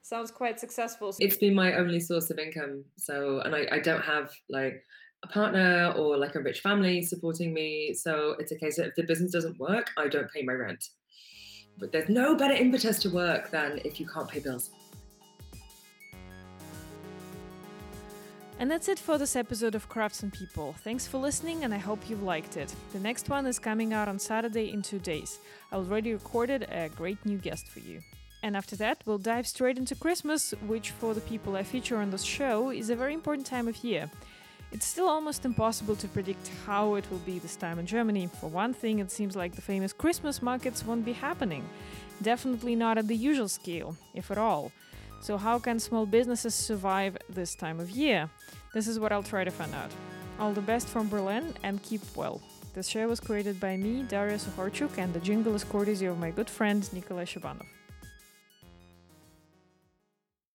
sounds 0.03 0.29
quite 0.29 0.59
successful. 0.59 1.15
It's 1.19 1.37
been 1.37 1.55
my 1.55 1.73
only 1.73 1.99
source 1.99 2.29
of 2.29 2.37
income. 2.37 2.83
So, 2.97 3.39
and 3.39 3.55
I, 3.55 3.67
I 3.71 3.79
don't 3.79 4.03
have 4.03 4.31
like 4.49 4.83
a 5.23 5.27
partner 5.27 5.93
or 5.97 6.15
like 6.15 6.35
a 6.35 6.41
rich 6.41 6.59
family 6.59 7.01
supporting 7.01 7.51
me. 7.51 7.95
So, 7.95 8.35
it's 8.37 8.51
a 8.51 8.57
case 8.57 8.75
that 8.77 8.87
if 8.87 8.95
the 8.95 9.03
business 9.03 9.31
doesn't 9.31 9.57
work, 9.59 9.89
I 9.97 10.09
don't 10.09 10.31
pay 10.31 10.43
my 10.43 10.53
rent. 10.53 10.85
But 11.79 11.91
there's 11.91 12.09
no 12.09 12.35
better 12.35 12.53
impetus 12.53 12.99
to 12.99 13.09
work 13.09 13.49
than 13.49 13.79
if 13.83 13.99
you 13.99 14.05
can't 14.05 14.29
pay 14.29 14.41
bills. 14.41 14.69
And 18.61 18.69
that's 18.69 18.87
it 18.87 18.99
for 18.99 19.17
this 19.17 19.35
episode 19.35 19.73
of 19.73 19.89
Crafts 19.89 20.21
and 20.21 20.31
People. 20.31 20.75
Thanks 20.83 21.07
for 21.07 21.17
listening, 21.17 21.63
and 21.63 21.73
I 21.73 21.79
hope 21.79 22.07
you 22.07 22.15
liked 22.17 22.57
it. 22.57 22.71
The 22.93 22.99
next 22.99 23.27
one 23.27 23.47
is 23.47 23.57
coming 23.57 23.91
out 23.91 24.07
on 24.07 24.19
Saturday 24.19 24.71
in 24.71 24.83
two 24.83 24.99
days. 24.99 25.39
I 25.71 25.77
already 25.77 26.13
recorded 26.13 26.67
a 26.69 26.87
great 26.89 27.17
new 27.25 27.39
guest 27.39 27.67
for 27.67 27.79
you. 27.79 28.01
And 28.43 28.55
after 28.55 28.75
that, 28.75 29.01
we'll 29.07 29.17
dive 29.17 29.47
straight 29.47 29.79
into 29.79 29.95
Christmas, 29.95 30.53
which 30.67 30.91
for 30.91 31.15
the 31.15 31.21
people 31.21 31.55
I 31.55 31.63
feature 31.63 31.97
on 31.97 32.11
this 32.11 32.21
show 32.21 32.69
is 32.69 32.91
a 32.91 32.95
very 32.95 33.15
important 33.15 33.47
time 33.47 33.67
of 33.67 33.83
year. 33.83 34.11
It's 34.71 34.85
still 34.85 35.09
almost 35.09 35.43
impossible 35.43 35.95
to 35.95 36.07
predict 36.09 36.51
how 36.67 36.93
it 36.93 37.09
will 37.09 37.25
be 37.25 37.39
this 37.39 37.55
time 37.55 37.79
in 37.79 37.87
Germany. 37.87 38.29
For 38.39 38.47
one 38.47 38.75
thing, 38.75 38.99
it 38.99 39.09
seems 39.09 39.35
like 39.35 39.55
the 39.55 39.61
famous 39.63 39.91
Christmas 39.91 40.39
markets 40.39 40.85
won't 40.85 41.03
be 41.03 41.13
happening. 41.13 41.67
Definitely 42.21 42.75
not 42.75 42.99
at 42.99 43.07
the 43.07 43.15
usual 43.15 43.49
scale, 43.49 43.97
if 44.13 44.29
at 44.29 44.37
all. 44.37 44.71
So, 45.21 45.37
how 45.37 45.59
can 45.59 45.79
small 45.79 46.07
businesses 46.07 46.55
survive 46.55 47.15
this 47.29 47.53
time 47.53 47.79
of 47.79 47.91
year? 47.91 48.27
This 48.73 48.87
is 48.87 48.99
what 48.99 49.11
I'll 49.11 49.21
try 49.21 49.43
to 49.43 49.51
find 49.51 49.73
out. 49.75 49.91
All 50.39 50.51
the 50.51 50.61
best 50.61 50.87
from 50.87 51.09
Berlin 51.09 51.53
and 51.61 51.81
keep 51.83 52.01
well. 52.15 52.41
This 52.73 52.87
show 52.87 53.07
was 53.07 53.19
created 53.19 53.59
by 53.59 53.77
me, 53.77 54.01
Daria 54.01 54.37
Suhorchuk, 54.37 54.97
and 54.97 55.13
the 55.13 55.19
jingle 55.19 55.53
is 55.53 55.63
courtesy 55.63 56.07
of 56.07 56.17
my 56.17 56.31
good 56.31 56.49
friend 56.49 56.89
Nikolai 56.91 57.25
Shabanov. 57.25 57.67